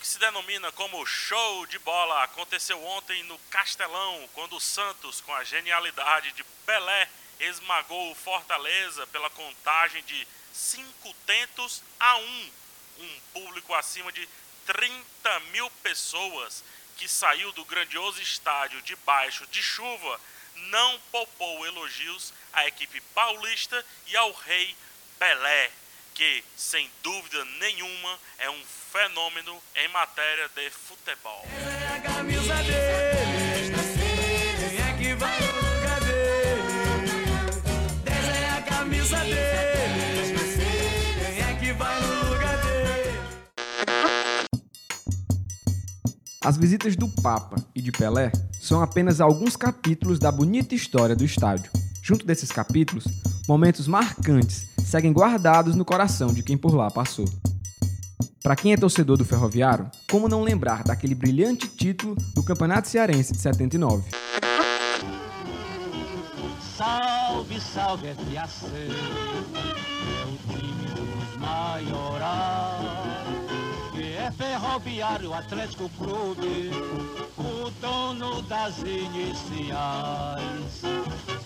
que 0.00 0.06
se 0.06 0.18
denomina 0.18 0.72
como 0.72 1.04
show 1.04 1.66
de 1.66 1.78
bola 1.78 2.24
aconteceu 2.24 2.82
ontem 2.82 3.22
no 3.24 3.38
Castelão, 3.50 4.28
quando 4.32 4.56
o 4.56 4.60
Santos, 4.60 5.20
com 5.20 5.34
a 5.34 5.44
genialidade 5.44 6.32
de 6.32 6.42
Pelé, 6.64 7.06
esmagou 7.38 8.10
o 8.10 8.14
Fortaleza 8.14 9.06
pela 9.08 9.28
contagem 9.28 10.02
de 10.04 10.26
5 10.54 11.14
tentos 11.26 11.82
a 12.00 12.16
1. 12.16 12.52
Um 13.00 13.20
público 13.34 13.74
acima 13.74 14.10
de 14.10 14.26
30 14.64 15.40
mil 15.52 15.70
pessoas 15.82 16.64
que 16.96 17.06
saiu 17.06 17.52
do 17.52 17.64
grandioso 17.66 18.22
estádio 18.22 18.80
debaixo 18.82 19.46
de 19.48 19.62
chuva 19.62 20.18
não 20.54 20.98
poupou 21.12 21.66
elogios 21.66 22.32
à 22.54 22.66
equipe 22.66 23.02
paulista 23.14 23.84
e 24.06 24.16
ao 24.16 24.32
rei 24.32 24.74
Pelé, 25.18 25.70
que, 26.14 26.42
sem 26.56 26.90
dúvida 27.02 27.44
nenhuma, 27.44 28.18
é 28.38 28.48
um 28.48 28.64
fenômeno 28.90 29.56
em 29.76 29.88
matéria 29.92 30.50
de 30.56 30.68
futebol. 30.68 31.46
A 31.94 32.00
camisa 32.00 32.56
dele. 32.56 33.70
Quem 34.68 34.96
que 34.98 35.14
vai 35.14 35.40
no 35.40 35.46
lugar 35.46 36.00
dele? 36.00 36.62
10 38.02 38.58
a 38.58 38.62
camisa 38.62 39.18
dele. 39.18 40.34
Quem 41.36 41.58
que 41.60 41.72
vai 41.72 42.00
no 42.00 42.32
lugar 42.32 42.56
dele? 42.62 43.18
As 46.44 46.56
visitas 46.56 46.96
do 46.96 47.08
Papa 47.22 47.64
e 47.72 47.80
de 47.80 47.92
Pelé 47.92 48.32
são 48.60 48.82
apenas 48.82 49.20
alguns 49.20 49.54
capítulos 49.54 50.18
da 50.18 50.32
bonita 50.32 50.74
história 50.74 51.14
do 51.14 51.24
estádio. 51.24 51.70
Junto 52.02 52.26
desses 52.26 52.50
capítulos, 52.50 53.04
momentos 53.46 53.86
marcantes 53.86 54.66
seguem 54.84 55.12
guardados 55.12 55.76
no 55.76 55.84
coração 55.84 56.34
de 56.34 56.42
quem 56.42 56.58
por 56.58 56.74
lá 56.74 56.90
passou. 56.90 57.26
Para 58.42 58.56
quem 58.56 58.72
é 58.72 58.76
torcedor 58.76 59.18
do 59.18 59.24
Ferroviário, 59.24 59.90
como 60.10 60.26
não 60.26 60.42
lembrar 60.42 60.82
daquele 60.82 61.14
brilhante 61.14 61.68
título 61.68 62.16
do 62.34 62.42
Campeonato 62.42 62.88
Cearense 62.88 63.34
de 63.34 63.38
79? 63.38 64.08
Salve, 66.74 67.60
salve 67.60 68.08
FAC, 68.14 68.64
é 68.64 70.24
o 70.24 70.38
time 70.48 70.86
dos 70.86 71.36
maiorais, 71.38 72.49
Ferroviário 74.36 75.34
Atlético 75.34 75.88
Clube, 75.90 76.70
o 77.36 77.70
dono 77.80 78.42
das 78.42 78.78
iniciais. 78.78 79.70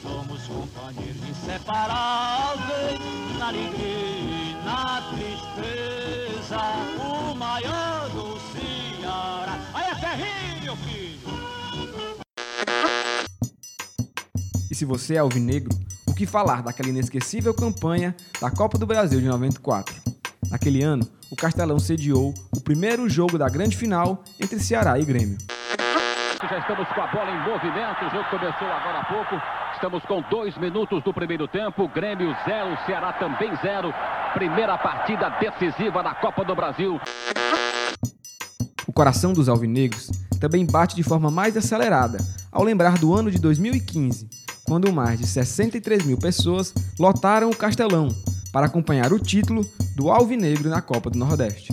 Somos 0.03 0.43
companheiros 0.47 1.29
inseparáveis, 1.29 3.01
na 3.39 3.49
alegria 3.49 3.77
e 3.81 4.57
na 4.65 5.03
tristeza, 5.13 6.59
o 7.01 7.35
maior 7.35 8.09
do 8.11 8.39
Ceará. 8.53 9.59
Aí 9.73 9.91
é 9.91 9.95
Ferrinho, 9.95 10.77
filho! 10.77 11.29
E 14.71 14.75
se 14.75 14.85
você 14.85 15.15
é 15.15 15.19
alvinegro, 15.19 15.71
o 16.07 16.15
que 16.15 16.27
falar 16.27 16.63
daquela 16.63 16.89
inesquecível 16.89 17.55
campanha 17.55 18.15
da 18.41 18.51
Copa 18.51 18.79
do 18.79 18.87
Brasil 18.87 19.21
de 19.21 19.27
94? 19.27 20.15
Naquele 20.55 20.85
ano, 20.85 21.05
o 21.33 21.35
Castelão 21.35 21.81
sediou 21.81 22.33
o 22.55 22.61
primeiro 22.61 23.09
jogo 23.09 23.37
da 23.37 23.49
grande 23.49 23.77
final 23.77 24.23
entre 24.41 24.61
Ceará 24.61 24.97
e 25.01 25.05
Grêmio. 25.05 25.37
Já 26.49 26.59
estamos 26.61 26.87
com 26.91 27.01
a 27.01 27.07
bola 27.09 27.29
em 27.29 27.39
movimento. 27.41 28.05
O 28.07 28.11
jogo 28.11 28.31
começou 28.31 28.69
agora 28.69 29.01
há 29.01 29.05
pouco. 29.05 29.43
Estamos 29.75 30.05
com 30.05 30.23
dois 30.31 30.57
minutos 30.57 31.03
do 31.03 31.13
primeiro 31.13 31.49
tempo. 31.49 31.89
Grêmio 31.89 32.33
zero, 32.45 32.79
Ceará 32.87 33.13
também 33.15 33.51
zero. 33.63 33.93
Primeira 34.35 34.79
partida 34.79 35.29
decisiva 35.41 36.05
da 36.05 36.15
Copa 36.15 36.45
do 36.45 36.55
Brasil. 36.55 37.01
O 38.87 38.93
coração 38.93 39.33
dos 39.33 39.49
alvinegros 39.49 40.09
também 40.39 40.65
bate 40.65 40.95
de 40.95 41.03
forma 41.03 41.33
mais 41.33 41.57
acelerada 41.57 42.19
ao 42.53 42.63
lembrar 42.63 42.97
do 42.97 43.13
ano 43.13 43.29
de 43.29 43.41
2015, 43.41 44.29
quando 44.63 44.93
mais 44.93 45.19
de 45.19 45.27
63 45.27 46.05
mil 46.05 46.17
pessoas 46.17 46.73
lotaram 46.97 47.51
o 47.51 47.57
Castelão 47.57 48.07
para 48.55 48.67
acompanhar 48.67 49.13
o 49.13 49.19
título 49.19 49.69
do 49.97 50.13
Alvinegro 50.13 50.69
na 50.69 50.81
Copa 50.81 51.11
do 51.11 51.19
Nordeste. 51.19 51.73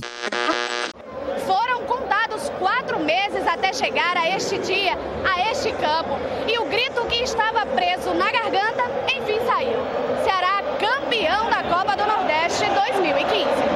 Foram 1.45 1.83
contados 1.83 2.49
quatro 2.57 2.99
meses 2.99 3.45
até 3.45 3.71
chegar 3.71 4.17
a 4.17 4.27
este 4.35 4.57
dia, 4.57 4.97
a 5.23 5.51
este 5.51 5.71
campo. 5.73 6.17
E 6.47 6.57
o 6.57 6.65
grito 6.65 7.05
que 7.05 7.23
estava 7.23 7.67
preso 7.67 8.15
na 8.15 8.31
garganta, 8.31 8.81
enfim 9.15 9.39
saiu. 9.45 9.77
Ceará 10.23 10.63
campeão 10.79 11.51
da 11.51 11.61
Copa 11.61 11.95
do 11.95 12.03
Nordeste 12.03 12.65
2015. 12.65 13.70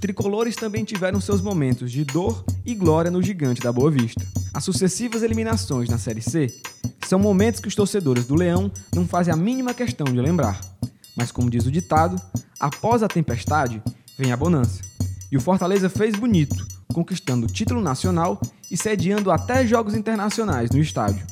Tricolores 0.00 0.56
também 0.56 0.84
tiveram 0.84 1.20
seus 1.20 1.42
momentos 1.42 1.92
de 1.92 2.04
dor 2.04 2.42
e 2.64 2.74
glória 2.74 3.10
no 3.10 3.22
gigante 3.22 3.60
da 3.60 3.70
Boa 3.70 3.90
Vista. 3.90 4.26
As 4.52 4.64
sucessivas 4.64 5.22
eliminações 5.22 5.88
na 5.88 5.98
Série 5.98 6.22
C 6.22 6.46
são 7.06 7.18
momentos 7.18 7.60
que 7.60 7.68
os 7.68 7.74
torcedores 7.74 8.24
do 8.24 8.34
Leão 8.34 8.72
não 8.94 9.06
fazem 9.06 9.32
a 9.32 9.36
mínima 9.36 9.74
questão 9.74 10.06
de 10.06 10.20
lembrar. 10.20 10.58
Mas, 11.16 11.30
como 11.30 11.50
diz 11.50 11.66
o 11.66 11.70
ditado, 11.70 12.20
após 12.58 13.02
a 13.02 13.08
tempestade 13.08 13.82
vem 14.18 14.32
a 14.32 14.36
bonança. 14.36 14.80
E 15.30 15.36
o 15.36 15.40
Fortaleza 15.40 15.90
fez 15.90 16.16
bonito, 16.16 16.66
conquistando 16.92 17.46
o 17.46 17.50
título 17.50 17.80
nacional 17.80 18.40
e 18.70 18.76
sediando 18.76 19.30
até 19.30 19.66
jogos 19.66 19.94
internacionais 19.94 20.70
no 20.70 20.78
estádio. 20.78 21.24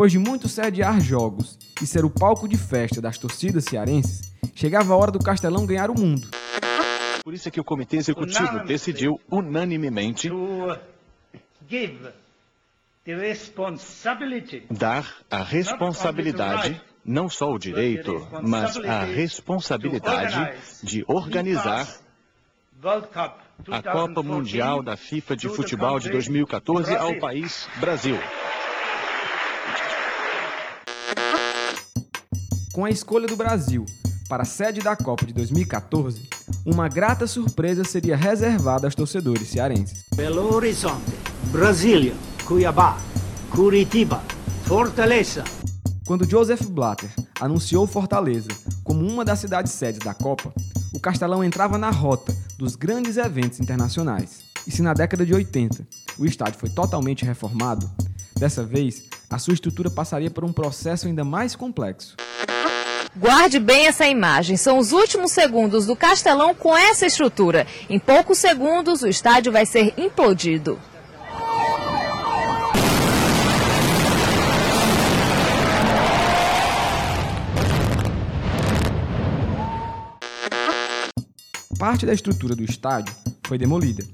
Depois 0.00 0.12
de 0.12 0.18
muito 0.18 0.48
sediar 0.48 0.98
jogos 0.98 1.58
e 1.82 1.84
ser 1.84 2.06
o 2.06 2.08
palco 2.08 2.48
de 2.48 2.56
festa 2.56 3.02
das 3.02 3.18
torcidas 3.18 3.64
cearenses, 3.64 4.32
chegava 4.54 4.94
a 4.94 4.96
hora 4.96 5.12
do 5.12 5.18
Castelão 5.18 5.66
ganhar 5.66 5.90
o 5.90 5.94
mundo. 5.94 6.26
Por 7.22 7.34
isso 7.34 7.46
é 7.46 7.50
que 7.50 7.60
o 7.60 7.64
comitê 7.64 7.98
executivo 7.98 8.64
decidiu 8.64 9.20
unanimemente 9.30 10.32
give 11.68 11.98
the 13.04 13.14
responsibility 13.14 14.62
dar 14.70 15.06
a 15.30 15.42
responsabilidade, 15.42 16.80
não 17.04 17.28
só 17.28 17.52
o 17.52 17.58
direito, 17.58 18.26
mas 18.42 18.78
a 18.78 19.04
responsabilidade 19.04 20.56
de 20.82 21.04
organizar 21.06 21.86
a 23.70 23.82
Copa 23.82 24.22
Mundial 24.22 24.82
da 24.82 24.96
FIFA 24.96 25.36
de 25.36 25.48
Futebol 25.50 26.00
de 26.00 26.08
2014 26.08 26.96
ao 26.96 27.18
país 27.18 27.68
Brasil. 27.78 28.16
Com 32.72 32.84
a 32.84 32.90
escolha 32.90 33.26
do 33.26 33.36
Brasil 33.36 33.84
para 34.28 34.44
a 34.44 34.46
sede 34.46 34.80
da 34.80 34.94
Copa 34.94 35.26
de 35.26 35.32
2014, 35.34 36.28
uma 36.64 36.88
grata 36.88 37.26
surpresa 37.26 37.82
seria 37.82 38.16
reservada 38.16 38.86
aos 38.86 38.94
torcedores 38.94 39.48
cearenses. 39.48 40.04
Belo 40.14 40.54
Horizonte, 40.54 41.10
Brasília, 41.50 42.14
Cuiabá, 42.46 42.96
Curitiba, 43.50 44.22
Fortaleza. 44.66 45.42
Quando 46.06 46.30
Joseph 46.30 46.62
Blatter 46.62 47.10
anunciou 47.40 47.88
Fortaleza 47.88 48.50
como 48.84 49.04
uma 49.04 49.24
das 49.24 49.40
cidades 49.40 49.72
sedes 49.72 49.98
da 49.98 50.14
Copa, 50.14 50.52
o 50.94 51.00
Castelão 51.00 51.42
entrava 51.42 51.76
na 51.76 51.90
rota 51.90 52.32
dos 52.56 52.76
grandes 52.76 53.16
eventos 53.16 53.58
internacionais. 53.58 54.42
E 54.64 54.70
se 54.70 54.80
na 54.80 54.94
década 54.94 55.26
de 55.26 55.34
80 55.34 55.84
o 56.18 56.24
estádio 56.24 56.60
foi 56.60 56.68
totalmente 56.68 57.24
reformado, 57.24 57.90
dessa 58.38 58.62
vez 58.62 59.02
a 59.28 59.38
sua 59.38 59.54
estrutura 59.54 59.90
passaria 59.90 60.30
por 60.30 60.44
um 60.44 60.52
processo 60.52 61.08
ainda 61.08 61.24
mais 61.24 61.56
complexo. 61.56 62.16
Guarde 63.16 63.58
bem 63.58 63.86
essa 63.86 64.06
imagem. 64.06 64.56
São 64.56 64.78
os 64.78 64.92
últimos 64.92 65.32
segundos 65.32 65.86
do 65.86 65.94
Castelão 65.94 66.54
com 66.54 66.76
essa 66.76 67.06
estrutura. 67.06 67.66
Em 67.88 67.98
poucos 67.98 68.38
segundos, 68.38 69.02
o 69.02 69.08
estádio 69.08 69.52
vai 69.52 69.66
ser 69.66 69.92
implodido. 69.96 70.78
Parte 81.78 82.04
da 82.04 82.12
estrutura 82.12 82.54
do 82.54 82.62
estádio 82.62 83.14
foi 83.46 83.56
demolida. 83.56 84.04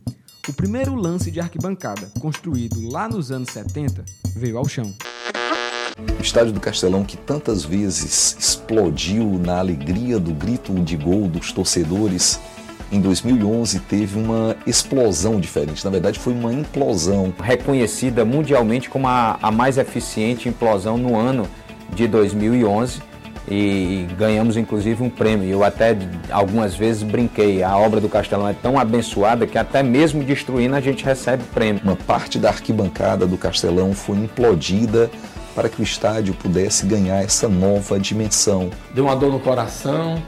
O 0.48 0.52
primeiro 0.52 0.94
lance 0.94 1.32
de 1.32 1.40
arquibancada, 1.40 2.10
construído 2.20 2.88
lá 2.88 3.08
nos 3.08 3.32
anos 3.32 3.50
70, 3.50 4.04
veio 4.36 4.56
ao 4.56 4.68
chão. 4.68 4.94
O 5.98 6.20
estádio 6.20 6.52
do 6.52 6.60
Castelão, 6.60 7.04
que 7.04 7.16
tantas 7.16 7.64
vezes 7.64 8.36
explodiu 8.38 9.40
na 9.42 9.58
alegria 9.58 10.18
do 10.18 10.34
grito 10.34 10.74
de 10.74 10.94
gol 10.94 11.26
dos 11.26 11.52
torcedores, 11.52 12.38
em 12.92 13.00
2011 13.00 13.80
teve 13.80 14.18
uma 14.18 14.54
explosão 14.66 15.40
diferente. 15.40 15.82
Na 15.82 15.90
verdade, 15.90 16.18
foi 16.18 16.34
uma 16.34 16.52
implosão. 16.52 17.32
Reconhecida 17.42 18.26
mundialmente 18.26 18.90
como 18.90 19.08
a, 19.08 19.38
a 19.40 19.50
mais 19.50 19.78
eficiente 19.78 20.50
implosão 20.50 20.98
no 20.98 21.18
ano 21.18 21.48
de 21.94 22.06
2011 22.06 23.00
e 23.48 24.06
ganhamos 24.18 24.58
inclusive 24.58 25.02
um 25.02 25.08
prêmio. 25.08 25.48
Eu 25.48 25.64
até 25.64 25.96
algumas 26.30 26.74
vezes 26.74 27.02
brinquei, 27.02 27.62
a 27.62 27.74
obra 27.76 28.00
do 28.02 28.08
Castelão 28.08 28.46
é 28.46 28.52
tão 28.52 28.78
abençoada 28.78 29.46
que 29.46 29.56
até 29.56 29.82
mesmo 29.82 30.22
destruindo 30.22 30.76
a 30.76 30.80
gente 30.80 31.04
recebe 31.04 31.42
prêmio. 31.54 31.80
Uma 31.82 31.96
parte 31.96 32.38
da 32.38 32.50
arquibancada 32.50 33.26
do 33.26 33.38
Castelão 33.38 33.94
foi 33.94 34.18
implodida 34.18 35.10
para 35.56 35.70
que 35.70 35.80
o 35.80 35.82
estádio 35.82 36.34
pudesse 36.34 36.84
ganhar 36.84 37.24
essa 37.24 37.48
nova 37.48 37.98
dimensão. 37.98 38.70
Deu 38.94 39.06
uma 39.06 39.16
dor 39.16 39.32
no 39.32 39.40
coração, 39.40 40.22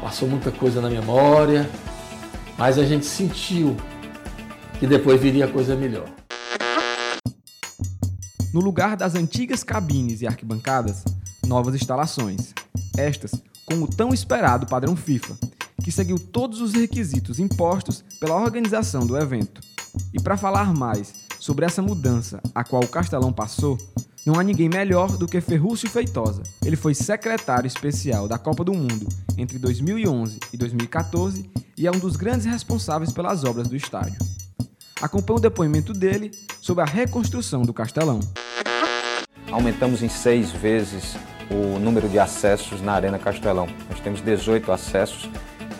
passou 0.00 0.28
muita 0.28 0.52
coisa 0.52 0.80
na 0.80 0.88
memória, 0.88 1.68
mas 2.56 2.78
a 2.78 2.84
gente 2.84 3.04
sentiu 3.04 3.76
que 4.78 4.86
depois 4.86 5.20
viria 5.20 5.48
coisa 5.48 5.74
melhor. 5.74 6.08
No 8.54 8.60
lugar 8.60 8.96
das 8.96 9.16
antigas 9.16 9.64
cabines 9.64 10.22
e 10.22 10.26
arquibancadas, 10.28 11.04
novas 11.44 11.74
instalações. 11.74 12.54
Estas 12.96 13.32
com 13.66 13.82
o 13.82 13.88
tão 13.88 14.14
esperado 14.14 14.66
padrão 14.66 14.94
FIFA, 14.94 15.36
que 15.82 15.90
seguiu 15.90 16.16
todos 16.16 16.60
os 16.60 16.74
requisitos 16.74 17.40
impostos 17.40 18.04
pela 18.20 18.36
organização 18.36 19.04
do 19.04 19.18
evento. 19.18 19.60
E 20.14 20.20
para 20.20 20.36
falar 20.36 20.72
mais 20.72 21.12
sobre 21.40 21.66
essa 21.66 21.82
mudança 21.82 22.40
a 22.54 22.62
qual 22.62 22.84
o 22.84 22.88
Castelão 22.88 23.32
passou, 23.32 23.76
não 24.26 24.38
há 24.38 24.42
ninguém 24.42 24.68
melhor 24.68 25.16
do 25.16 25.26
que 25.26 25.40
Ferrúcio 25.40 25.88
Feitosa. 25.88 26.42
Ele 26.64 26.76
foi 26.76 26.94
secretário 26.94 27.66
especial 27.66 28.28
da 28.28 28.38
Copa 28.38 28.64
do 28.64 28.74
Mundo 28.74 29.08
entre 29.36 29.58
2011 29.58 30.38
e 30.52 30.56
2014 30.56 31.48
e 31.76 31.86
é 31.86 31.90
um 31.90 31.98
dos 31.98 32.16
grandes 32.16 32.44
responsáveis 32.44 33.12
pelas 33.12 33.44
obras 33.44 33.68
do 33.68 33.76
estádio. 33.76 34.18
Acompanhe 35.00 35.38
o 35.38 35.42
depoimento 35.42 35.92
dele 35.92 36.30
sobre 36.60 36.82
a 36.82 36.86
reconstrução 36.86 37.62
do 37.62 37.72
Castelão. 37.72 38.20
Aumentamos 39.50 40.02
em 40.02 40.08
seis 40.08 40.50
vezes 40.50 41.16
o 41.50 41.78
número 41.78 42.08
de 42.08 42.18
acessos 42.18 42.82
na 42.82 42.92
Arena 42.92 43.18
Castelão. 43.18 43.68
Nós 43.88 44.00
temos 44.00 44.20
18 44.20 44.70
acessos, 44.70 45.30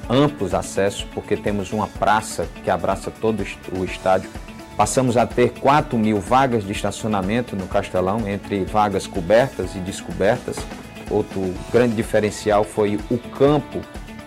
amplos 0.08 0.54
acessos, 0.54 1.04
porque 1.12 1.36
temos 1.36 1.72
uma 1.72 1.86
praça 1.86 2.48
que 2.64 2.70
abraça 2.70 3.10
todo 3.10 3.44
o 3.76 3.84
estádio. 3.84 4.30
Passamos 4.78 5.16
a 5.16 5.26
ter 5.26 5.54
4 5.54 5.98
mil 5.98 6.20
vagas 6.20 6.62
de 6.62 6.70
estacionamento 6.70 7.56
no 7.56 7.66
Castelão, 7.66 8.28
entre 8.28 8.64
vagas 8.64 9.08
cobertas 9.08 9.74
e 9.74 9.80
descobertas. 9.80 10.56
Outro 11.10 11.52
grande 11.72 11.96
diferencial 11.96 12.62
foi 12.62 12.96
o 13.10 13.18
campo 13.18 13.80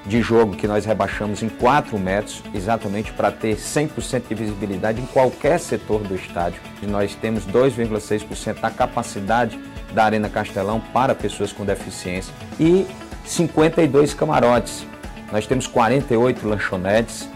de 0.05 0.21
jogo 0.21 0.57
que 0.57 0.67
nós 0.67 0.83
rebaixamos 0.83 1.41
em 1.41 1.47
4 1.47 1.97
metros, 1.97 2.43
exatamente 2.53 3.13
para 3.13 3.31
ter 3.31 3.55
100% 3.55 4.23
de 4.27 4.35
visibilidade 4.35 4.99
em 4.99 5.05
qualquer 5.05 5.57
setor 5.57 6.01
do 6.01 6.15
estádio. 6.15 6.59
E 6.83 6.85
nós 6.85 7.15
temos 7.15 7.45
2,6% 7.45 8.59
da 8.59 8.69
capacidade 8.69 9.57
da 9.93 10.03
Arena 10.03 10.27
Castelão 10.27 10.81
para 10.91 11.15
pessoas 11.15 11.53
com 11.53 11.63
deficiência 11.63 12.33
e 12.59 12.85
52 13.23 14.13
camarotes. 14.13 14.85
Nós 15.31 15.47
temos 15.47 15.65
48 15.65 16.45
lanchonetes, 16.45 17.29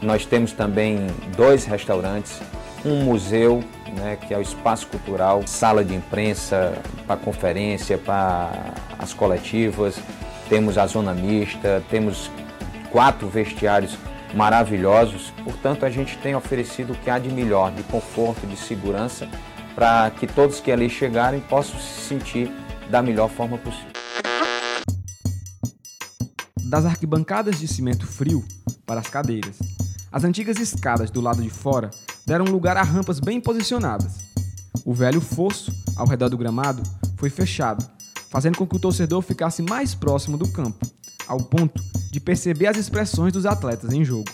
nós 0.00 0.24
temos 0.24 0.52
também 0.52 1.06
dois 1.36 1.66
restaurantes, 1.66 2.40
um 2.84 3.04
museu, 3.04 3.62
né, 3.96 4.16
que 4.16 4.34
é 4.34 4.38
o 4.38 4.42
espaço 4.42 4.86
cultural, 4.88 5.46
sala 5.46 5.84
de 5.84 5.94
imprensa 5.94 6.76
para 7.06 7.16
conferência, 7.16 7.96
para 7.96 8.74
as 8.98 9.12
coletivas, 9.12 9.98
temos 10.48 10.76
a 10.76 10.86
zona 10.86 11.14
mista, 11.14 11.82
temos 11.88 12.30
quatro 12.90 13.28
vestiários 13.28 13.96
maravilhosos. 14.34 15.32
Portanto, 15.44 15.84
a 15.84 15.90
gente 15.90 16.18
tem 16.18 16.34
oferecido 16.34 16.92
o 16.92 16.96
que 16.96 17.10
há 17.10 17.18
de 17.18 17.30
melhor, 17.30 17.72
de 17.72 17.82
conforto, 17.84 18.46
de 18.46 18.56
segurança, 18.56 19.28
para 19.74 20.10
que 20.10 20.26
todos 20.26 20.60
que 20.60 20.70
ali 20.70 20.90
chegarem 20.90 21.40
possam 21.40 21.78
se 21.80 22.08
sentir 22.08 22.50
da 22.90 23.00
melhor 23.00 23.30
forma 23.30 23.56
possível. 23.58 23.92
Das 26.64 26.84
arquibancadas 26.84 27.58
de 27.58 27.68
cimento 27.68 28.06
frio 28.06 28.44
para 28.86 29.00
as 29.00 29.08
cadeiras, 29.08 29.58
as 30.10 30.24
antigas 30.24 30.58
escadas 30.58 31.10
do 31.10 31.20
lado 31.20 31.42
de 31.42 31.50
fora 31.50 31.90
deram 32.26 32.44
lugar 32.44 32.76
a 32.76 32.82
rampas 32.82 33.20
bem 33.20 33.40
posicionadas. 33.40 34.32
O 34.84 34.92
velho 34.92 35.20
fosso 35.20 35.72
ao 35.96 36.06
redor 36.06 36.28
do 36.28 36.38
gramado 36.38 36.82
foi 37.16 37.30
fechado, 37.30 37.84
fazendo 38.30 38.56
com 38.58 38.66
que 38.66 38.76
o 38.76 38.80
torcedor 38.80 39.22
ficasse 39.22 39.62
mais 39.62 39.94
próximo 39.94 40.36
do 40.36 40.48
campo, 40.48 40.86
ao 41.26 41.38
ponto 41.38 41.82
de 42.10 42.20
perceber 42.20 42.66
as 42.66 42.76
expressões 42.76 43.32
dos 43.32 43.46
atletas 43.46 43.92
em 43.92 44.04
jogo. 44.04 44.30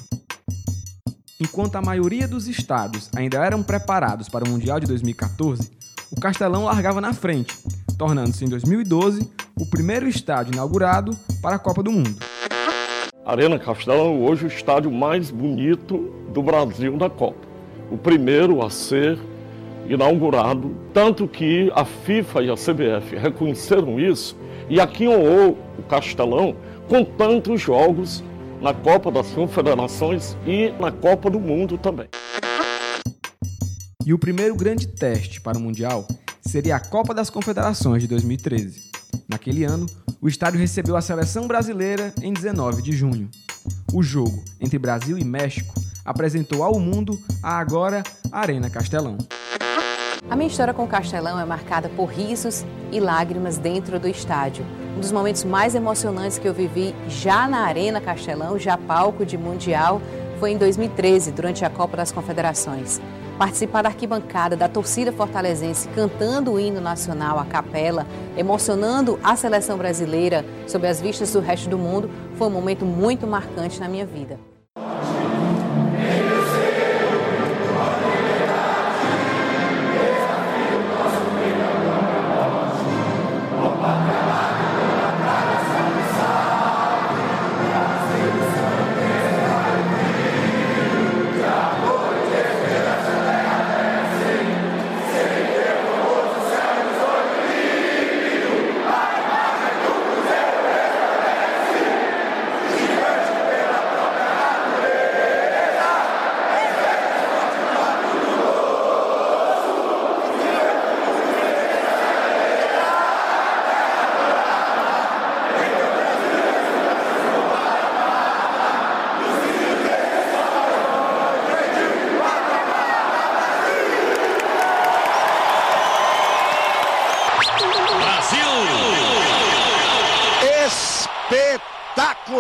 Enquanto 1.40 1.76
a 1.76 1.82
maioria 1.82 2.26
dos 2.26 2.48
estádios 2.48 3.08
ainda 3.14 3.44
eram 3.44 3.62
preparados 3.62 4.28
para 4.28 4.44
o 4.44 4.48
Mundial 4.48 4.80
de 4.80 4.86
2014, 4.86 5.70
o 6.10 6.20
Castelão 6.20 6.64
largava 6.64 7.00
na 7.00 7.12
frente, 7.12 7.56
tornando-se 7.96 8.44
em 8.44 8.48
2012 8.48 9.30
o 9.56 9.66
primeiro 9.66 10.08
estádio 10.08 10.52
inaugurado 10.52 11.16
para 11.42 11.56
a 11.56 11.58
Copa 11.58 11.82
do 11.82 11.92
Mundo. 11.92 12.16
Arena 13.24 13.58
Castelão 13.58 14.24
hoje 14.24 14.46
o 14.46 14.48
estádio 14.48 14.90
mais 14.90 15.30
bonito 15.30 15.98
do 16.32 16.42
Brasil 16.42 16.96
na 16.96 17.10
Copa. 17.10 17.47
O 17.90 17.96
primeiro 17.96 18.64
a 18.64 18.68
ser 18.68 19.18
inaugurado, 19.88 20.76
tanto 20.92 21.26
que 21.26 21.72
a 21.74 21.84
FIFA 21.84 22.42
e 22.42 22.50
a 22.50 22.54
CBF 22.54 23.16
reconheceram 23.16 23.98
isso 23.98 24.36
e 24.68 24.78
aqui 24.78 25.08
honrou 25.08 25.56
o 25.78 25.82
Castelão 25.82 26.54
com 26.88 27.02
tantos 27.02 27.60
jogos 27.60 28.22
na 28.60 28.74
Copa 28.74 29.10
das 29.10 29.30
Confederações 29.30 30.36
e 30.46 30.70
na 30.78 30.92
Copa 30.92 31.30
do 31.30 31.40
Mundo 31.40 31.78
também. 31.78 32.08
E 34.04 34.12
o 34.12 34.18
primeiro 34.18 34.54
grande 34.54 34.86
teste 34.86 35.40
para 35.40 35.56
o 35.56 35.60
Mundial 35.60 36.06
seria 36.42 36.76
a 36.76 36.80
Copa 36.80 37.14
das 37.14 37.30
Confederações 37.30 38.02
de 38.02 38.08
2013. 38.08 38.90
Naquele 39.28 39.64
ano, 39.64 39.86
o 40.20 40.28
estádio 40.28 40.60
recebeu 40.60 40.96
a 40.96 41.00
seleção 41.00 41.46
brasileira 41.46 42.12
em 42.22 42.32
19 42.32 42.82
de 42.82 42.92
junho. 42.92 43.30
O 43.92 44.02
jogo 44.02 44.42
entre 44.60 44.78
Brasil 44.78 45.16
e 45.18 45.24
México 45.24 45.74
apresentou 46.08 46.62
ao 46.64 46.80
mundo 46.80 47.20
a 47.42 47.58
agora 47.58 48.02
Arena 48.32 48.70
Castelão. 48.70 49.18
A 50.30 50.34
minha 50.34 50.48
história 50.48 50.74
com 50.74 50.84
o 50.84 50.88
Castelão 50.88 51.38
é 51.38 51.44
marcada 51.44 51.88
por 51.90 52.06
risos 52.06 52.64
e 52.90 52.98
lágrimas 52.98 53.58
dentro 53.58 54.00
do 54.00 54.08
estádio. 54.08 54.64
Um 54.96 55.00
dos 55.00 55.12
momentos 55.12 55.44
mais 55.44 55.74
emocionantes 55.74 56.38
que 56.38 56.48
eu 56.48 56.54
vivi 56.54 56.94
já 57.08 57.46
na 57.46 57.60
Arena 57.60 58.00
Castelão, 58.00 58.58
já 58.58 58.76
palco 58.76 59.24
de 59.24 59.38
Mundial, 59.38 60.00
foi 60.40 60.52
em 60.52 60.58
2013, 60.58 61.32
durante 61.32 61.64
a 61.64 61.70
Copa 61.70 61.96
das 61.96 62.10
Confederações. 62.10 63.00
Participar 63.38 63.82
da 63.82 63.88
arquibancada 63.88 64.56
da 64.56 64.68
torcida 64.68 65.12
fortalezense 65.12 65.88
cantando 65.90 66.52
o 66.52 66.60
hino 66.60 66.80
nacional, 66.80 67.38
a 67.38 67.44
capela, 67.44 68.06
emocionando 68.36 69.18
a 69.22 69.36
seleção 69.36 69.78
brasileira 69.78 70.44
sob 70.66 70.86
as 70.86 71.00
vistas 71.00 71.32
do 71.32 71.40
resto 71.40 71.68
do 71.68 71.78
mundo, 71.78 72.10
foi 72.36 72.48
um 72.48 72.50
momento 72.50 72.84
muito 72.84 73.26
marcante 73.26 73.78
na 73.78 73.88
minha 73.88 74.06
vida. 74.06 74.38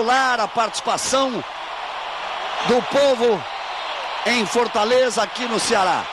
A 0.06 0.46
participação 0.46 1.32
do 2.68 2.82
povo 2.82 3.42
em 4.26 4.46
Fortaleza, 4.46 5.22
aqui 5.22 5.44
no 5.48 5.58
Ceará. 5.58 6.06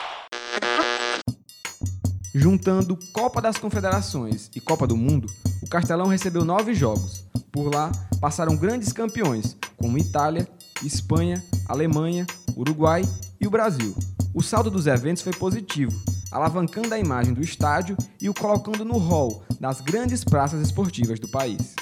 Juntando 2.34 2.98
Copa 3.12 3.40
das 3.40 3.56
Confederações 3.56 4.50
e 4.56 4.60
Copa 4.60 4.88
do 4.88 4.96
Mundo, 4.96 5.28
o 5.62 5.68
Castelão 5.68 6.08
recebeu 6.08 6.44
nove 6.44 6.74
jogos. 6.74 7.24
Por 7.52 7.72
lá 7.72 7.92
passaram 8.20 8.56
grandes 8.56 8.92
campeões, 8.92 9.56
como 9.76 9.98
Itália, 9.98 10.48
Espanha, 10.82 11.42
Alemanha, 11.68 12.26
Uruguai 12.56 13.02
e 13.40 13.46
o 13.46 13.50
Brasil. 13.50 13.94
O 14.34 14.42
saldo 14.42 14.70
dos 14.70 14.88
eventos 14.88 15.22
foi 15.22 15.32
positivo, 15.32 15.92
alavancando 16.32 16.92
a 16.92 16.98
imagem 16.98 17.32
do 17.32 17.40
estádio 17.40 17.96
e 18.20 18.28
o 18.28 18.34
colocando 18.34 18.84
no 18.84 18.98
hall 18.98 19.44
das 19.60 19.80
grandes 19.80 20.24
praças 20.24 20.60
esportivas 20.60 21.20
do 21.20 21.28
país. 21.28 21.76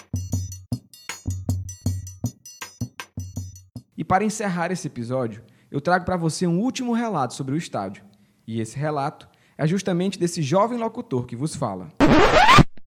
E 4.04 4.06
para 4.06 4.22
encerrar 4.22 4.70
esse 4.70 4.86
episódio, 4.86 5.42
eu 5.70 5.80
trago 5.80 6.04
para 6.04 6.14
você 6.14 6.46
um 6.46 6.60
último 6.60 6.92
relato 6.92 7.32
sobre 7.32 7.54
o 7.54 7.56
estádio. 7.56 8.04
E 8.46 8.60
esse 8.60 8.78
relato 8.78 9.26
é 9.56 9.66
justamente 9.66 10.18
desse 10.18 10.42
jovem 10.42 10.78
locutor 10.78 11.24
que 11.24 11.34
vos 11.34 11.56
fala. 11.56 11.88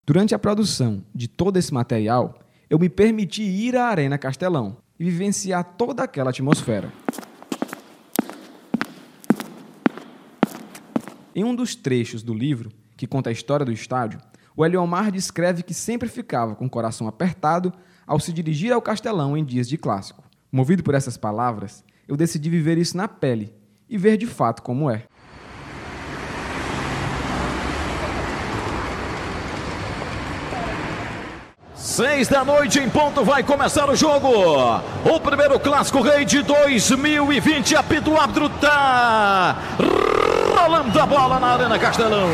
Durante 0.05 0.35
a 0.35 0.41
produção 0.41 1.05
de 1.15 1.29
todo 1.29 1.57
esse 1.57 1.73
material, 1.73 2.41
eu 2.69 2.81
me 2.81 2.89
permiti 2.89 3.45
ir 3.45 3.77
à 3.77 3.85
Arena 3.85 4.19
Castelão 4.19 4.77
e 4.99 5.05
vivenciar 5.05 5.63
toda 5.79 6.03
aquela 6.03 6.31
atmosfera. 6.31 6.93
Em 11.33 11.45
um 11.45 11.55
dos 11.55 11.77
trechos 11.77 12.25
do 12.25 12.35
livro, 12.35 12.73
que 12.97 13.07
conta 13.07 13.31
a 13.31 13.33
história 13.33 13.65
do 13.65 13.71
estádio, 13.71 14.19
o 14.57 14.67
Eliomar 14.67 15.13
descreve 15.13 15.63
que 15.63 15.75
sempre 15.75 16.09
ficava 16.09 16.57
com 16.57 16.67
o 16.67 16.71
coração 16.71 17.07
apertado 17.07 17.73
ao 18.05 18.19
se 18.19 18.33
dirigir 18.33 18.73
ao 18.73 18.83
Castelão 18.83 19.37
em 19.37 19.45
dias 19.45 19.69
de 19.69 19.79
clássico. 19.79 20.25
Movido 20.55 20.85
por 20.85 20.95
essas 20.95 21.17
palavras, 21.17 21.83
eu 22.07 22.17
decidi 22.17 22.49
viver 22.49 22.79
isso 22.79 22.97
na 22.97 23.09
pele 23.09 23.53
e 23.91 23.99
ver 23.99 24.17
de 24.17 24.25
fato 24.25 24.63
como 24.63 24.89
é. 24.89 25.03
Seis 31.75 32.29
da 32.29 32.45
noite 32.45 32.79
em 32.79 32.89
ponto 32.89 33.25
vai 33.25 33.43
começar 33.43 33.91
o 33.91 33.97
jogo. 33.97 34.29
O 35.05 35.19
primeiro 35.19 35.59
clássico 35.59 36.01
rei 36.01 36.25
de 36.25 36.41
2020. 36.45 37.75
Apito 37.75 38.13
o 38.13 38.17
árbitro 38.17 38.49
tá 38.49 39.59
rolando 40.57 41.01
a 41.01 41.05
bola 41.05 41.41
na 41.41 41.49
Arena 41.49 41.81
Castelão. 41.81 42.29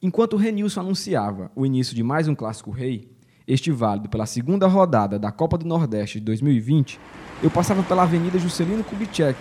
Enquanto 0.00 0.34
o 0.34 0.36
Renilson 0.36 0.82
anunciava 0.82 1.50
o 1.56 1.66
início 1.66 1.96
de 1.96 2.04
mais 2.04 2.28
um 2.28 2.34
clássico 2.36 2.70
rei, 2.70 3.10
este 3.46 3.70
válido 3.70 4.08
pela 4.08 4.26
segunda 4.26 4.66
rodada 4.66 5.18
da 5.18 5.32
Copa 5.32 5.58
do 5.58 5.66
Nordeste 5.66 6.18
de 6.20 6.26
2020, 6.26 6.98
eu 7.42 7.50
passava 7.50 7.82
pela 7.82 8.02
Avenida 8.02 8.38
Juscelino 8.38 8.84
Kubitschek, 8.84 9.38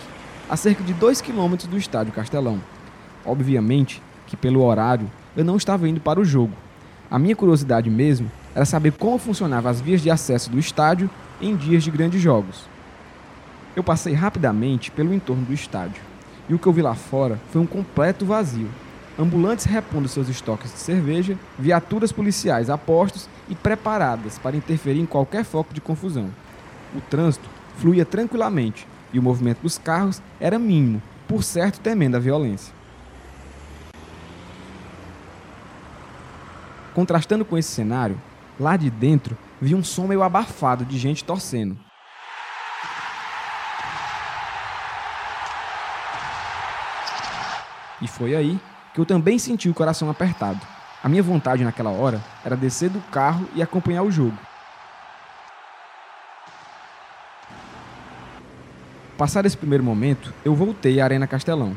a 0.49 0.57
cerca 0.57 0.83
de 0.83 0.93
2 0.93 1.21
km 1.21 1.55
do 1.69 1.77
Estádio 1.77 2.13
Castelão. 2.13 2.59
Obviamente 3.25 4.01
que 4.27 4.35
pelo 4.35 4.63
horário 4.63 5.09
eu 5.35 5.45
não 5.45 5.55
estava 5.55 5.87
indo 5.87 6.01
para 6.01 6.19
o 6.19 6.25
jogo. 6.25 6.53
A 7.09 7.19
minha 7.19 7.35
curiosidade 7.35 7.89
mesmo 7.89 8.31
era 8.55 8.65
saber 8.65 8.93
como 8.93 9.17
funcionavam 9.17 9.69
as 9.69 9.79
vias 9.79 10.01
de 10.01 10.09
acesso 10.09 10.49
do 10.49 10.57
estádio 10.57 11.09
em 11.41 11.55
dias 11.55 11.83
de 11.83 11.91
grandes 11.91 12.21
jogos. 12.21 12.65
Eu 13.75 13.83
passei 13.83 14.13
rapidamente 14.13 14.91
pelo 14.91 15.13
entorno 15.13 15.45
do 15.45 15.53
estádio 15.53 16.01
e 16.49 16.53
o 16.53 16.59
que 16.59 16.67
eu 16.67 16.73
vi 16.73 16.81
lá 16.81 16.95
fora 16.95 17.39
foi 17.51 17.61
um 17.61 17.65
completo 17.65 18.25
vazio. 18.25 18.69
Ambulantes 19.17 19.65
repondo 19.65 20.07
seus 20.07 20.29
estoques 20.29 20.71
de 20.71 20.79
cerveja, 20.79 21.37
viaturas 21.59 22.11
policiais 22.11 22.69
a 22.69 22.77
postos 22.77 23.29
e 23.51 23.55
preparadas 23.55 24.39
para 24.39 24.55
interferir 24.55 25.01
em 25.01 25.05
qualquer 25.05 25.43
foco 25.43 25.73
de 25.73 25.81
confusão. 25.81 26.31
O 26.95 27.01
trânsito 27.01 27.49
fluía 27.75 28.05
tranquilamente 28.05 28.87
e 29.11 29.19
o 29.19 29.21
movimento 29.21 29.59
dos 29.59 29.77
carros 29.77 30.21
era 30.39 30.57
mínimo, 30.57 31.03
por 31.27 31.43
certo 31.43 31.81
temendo 31.81 32.15
a 32.15 32.19
violência. 32.19 32.73
Contrastando 36.93 37.43
com 37.43 37.57
esse 37.57 37.69
cenário, 37.69 38.19
lá 38.57 38.77
de 38.77 38.89
dentro 38.89 39.37
vi 39.59 39.75
um 39.75 39.83
som 39.83 40.07
meio 40.07 40.23
abafado 40.23 40.85
de 40.85 40.97
gente 40.97 41.25
torcendo. 41.25 41.77
E 48.01 48.07
foi 48.07 48.33
aí 48.33 48.57
que 48.93 49.01
eu 49.01 49.05
também 49.05 49.37
senti 49.37 49.69
o 49.69 49.73
coração 49.73 50.09
apertado. 50.09 50.80
A 51.03 51.09
minha 51.09 51.23
vontade 51.23 51.63
naquela 51.63 51.89
hora 51.89 52.21
era 52.45 52.55
descer 52.55 52.89
do 52.89 53.01
carro 53.09 53.47
e 53.55 53.61
acompanhar 53.61 54.03
o 54.03 54.11
jogo. 54.11 54.37
Passado 59.17 59.47
esse 59.47 59.57
primeiro 59.57 59.83
momento, 59.83 60.31
eu 60.45 60.53
voltei 60.53 60.99
à 60.99 61.03
Arena 61.03 61.25
Castelão. 61.25 61.75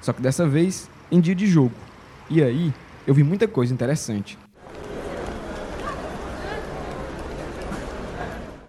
Só 0.00 0.12
que 0.12 0.22
dessa 0.22 0.48
vez 0.48 0.88
em 1.10 1.20
dia 1.20 1.34
de 1.34 1.46
jogo. 1.46 1.74
E 2.30 2.42
aí 2.42 2.72
eu 3.06 3.12
vi 3.12 3.22
muita 3.22 3.46
coisa 3.46 3.74
interessante. 3.74 4.38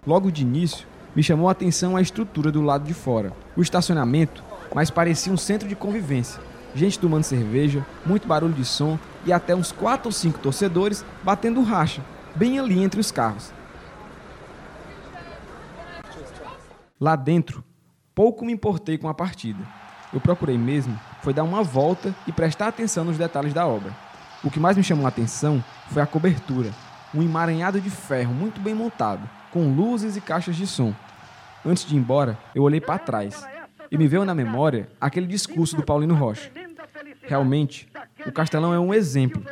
Logo 0.06 0.30
de 0.30 0.42
início, 0.42 0.86
me 1.16 1.22
chamou 1.22 1.48
a 1.48 1.52
atenção 1.52 1.96
a 1.96 2.02
estrutura 2.02 2.52
do 2.52 2.60
lado 2.60 2.84
de 2.84 2.92
fora. 2.92 3.32
O 3.56 3.62
estacionamento, 3.62 4.44
mas 4.74 4.90
parecia 4.90 5.32
um 5.32 5.36
centro 5.38 5.66
de 5.66 5.74
convivência. 5.74 6.42
Gente 6.74 6.98
tomando 6.98 7.22
cerveja, 7.22 7.86
muito 8.04 8.26
barulho 8.26 8.54
de 8.54 8.64
som 8.64 8.98
e 9.24 9.32
até 9.32 9.54
uns 9.54 9.70
4 9.70 10.08
ou 10.08 10.12
5 10.12 10.38
torcedores 10.40 11.04
batendo 11.22 11.62
racha, 11.62 12.02
bem 12.34 12.58
ali 12.58 12.82
entre 12.82 13.00
os 13.00 13.12
carros. 13.12 13.52
Lá 17.00 17.16
dentro, 17.16 17.62
pouco 18.14 18.44
me 18.44 18.52
importei 18.52 18.98
com 18.98 19.08
a 19.08 19.14
partida. 19.14 19.62
Eu 20.12 20.20
procurei 20.20 20.56
mesmo 20.56 20.98
foi 21.24 21.32
dar 21.32 21.42
uma 21.42 21.62
volta 21.62 22.14
e 22.26 22.32
prestar 22.32 22.68
atenção 22.68 23.02
nos 23.02 23.16
detalhes 23.16 23.54
da 23.54 23.66
obra. 23.66 23.90
O 24.44 24.50
que 24.50 24.60
mais 24.60 24.76
me 24.76 24.84
chamou 24.84 25.06
a 25.06 25.08
atenção 25.08 25.64
foi 25.88 26.02
a 26.02 26.06
cobertura, 26.06 26.70
um 27.14 27.22
emaranhado 27.22 27.80
de 27.80 27.88
ferro 27.88 28.34
muito 28.34 28.60
bem 28.60 28.74
montado, 28.74 29.28
com 29.50 29.72
luzes 29.74 30.16
e 30.16 30.20
caixas 30.20 30.54
de 30.54 30.66
som. 30.66 30.94
Antes 31.64 31.86
de 31.86 31.94
ir 31.94 31.98
embora, 31.98 32.38
eu 32.54 32.62
olhei 32.62 32.80
para 32.80 32.98
trás 32.98 33.42
e 33.90 33.96
me 33.96 34.06
veio 34.06 34.24
na 34.24 34.34
memória 34.34 34.86
aquele 35.00 35.26
discurso 35.26 35.76
do 35.76 35.82
Paulino 35.82 36.14
Rocha. 36.14 36.50
Realmente, 37.26 37.88
o 38.26 38.32
Castelão 38.32 38.72
é 38.72 38.78
um 38.78 38.92
exemplo 38.92 39.42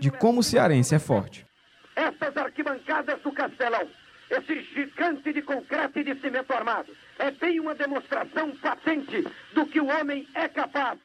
de 0.00 0.10
como 0.10 0.40
o 0.40 0.42
cearense 0.42 0.94
é 0.94 0.98
forte. 0.98 1.46
Essas 1.94 2.36
arquibancadas 2.36 3.20
do 3.22 3.32
Castelão, 3.32 3.88
esse 4.30 4.60
gigante 4.74 5.32
de 5.32 5.42
concreto 5.42 5.98
e 5.98 6.04
de 6.04 6.20
cimento 6.20 6.52
armado, 6.52 6.92
é 7.18 7.30
bem 7.30 7.60
uma 7.60 7.74
demonstração 7.74 8.54
patente 8.56 9.26
do 9.54 9.66
que 9.66 9.80
o 9.80 9.86
homem 9.86 10.26
é 10.34 10.48
capaz. 10.48 10.98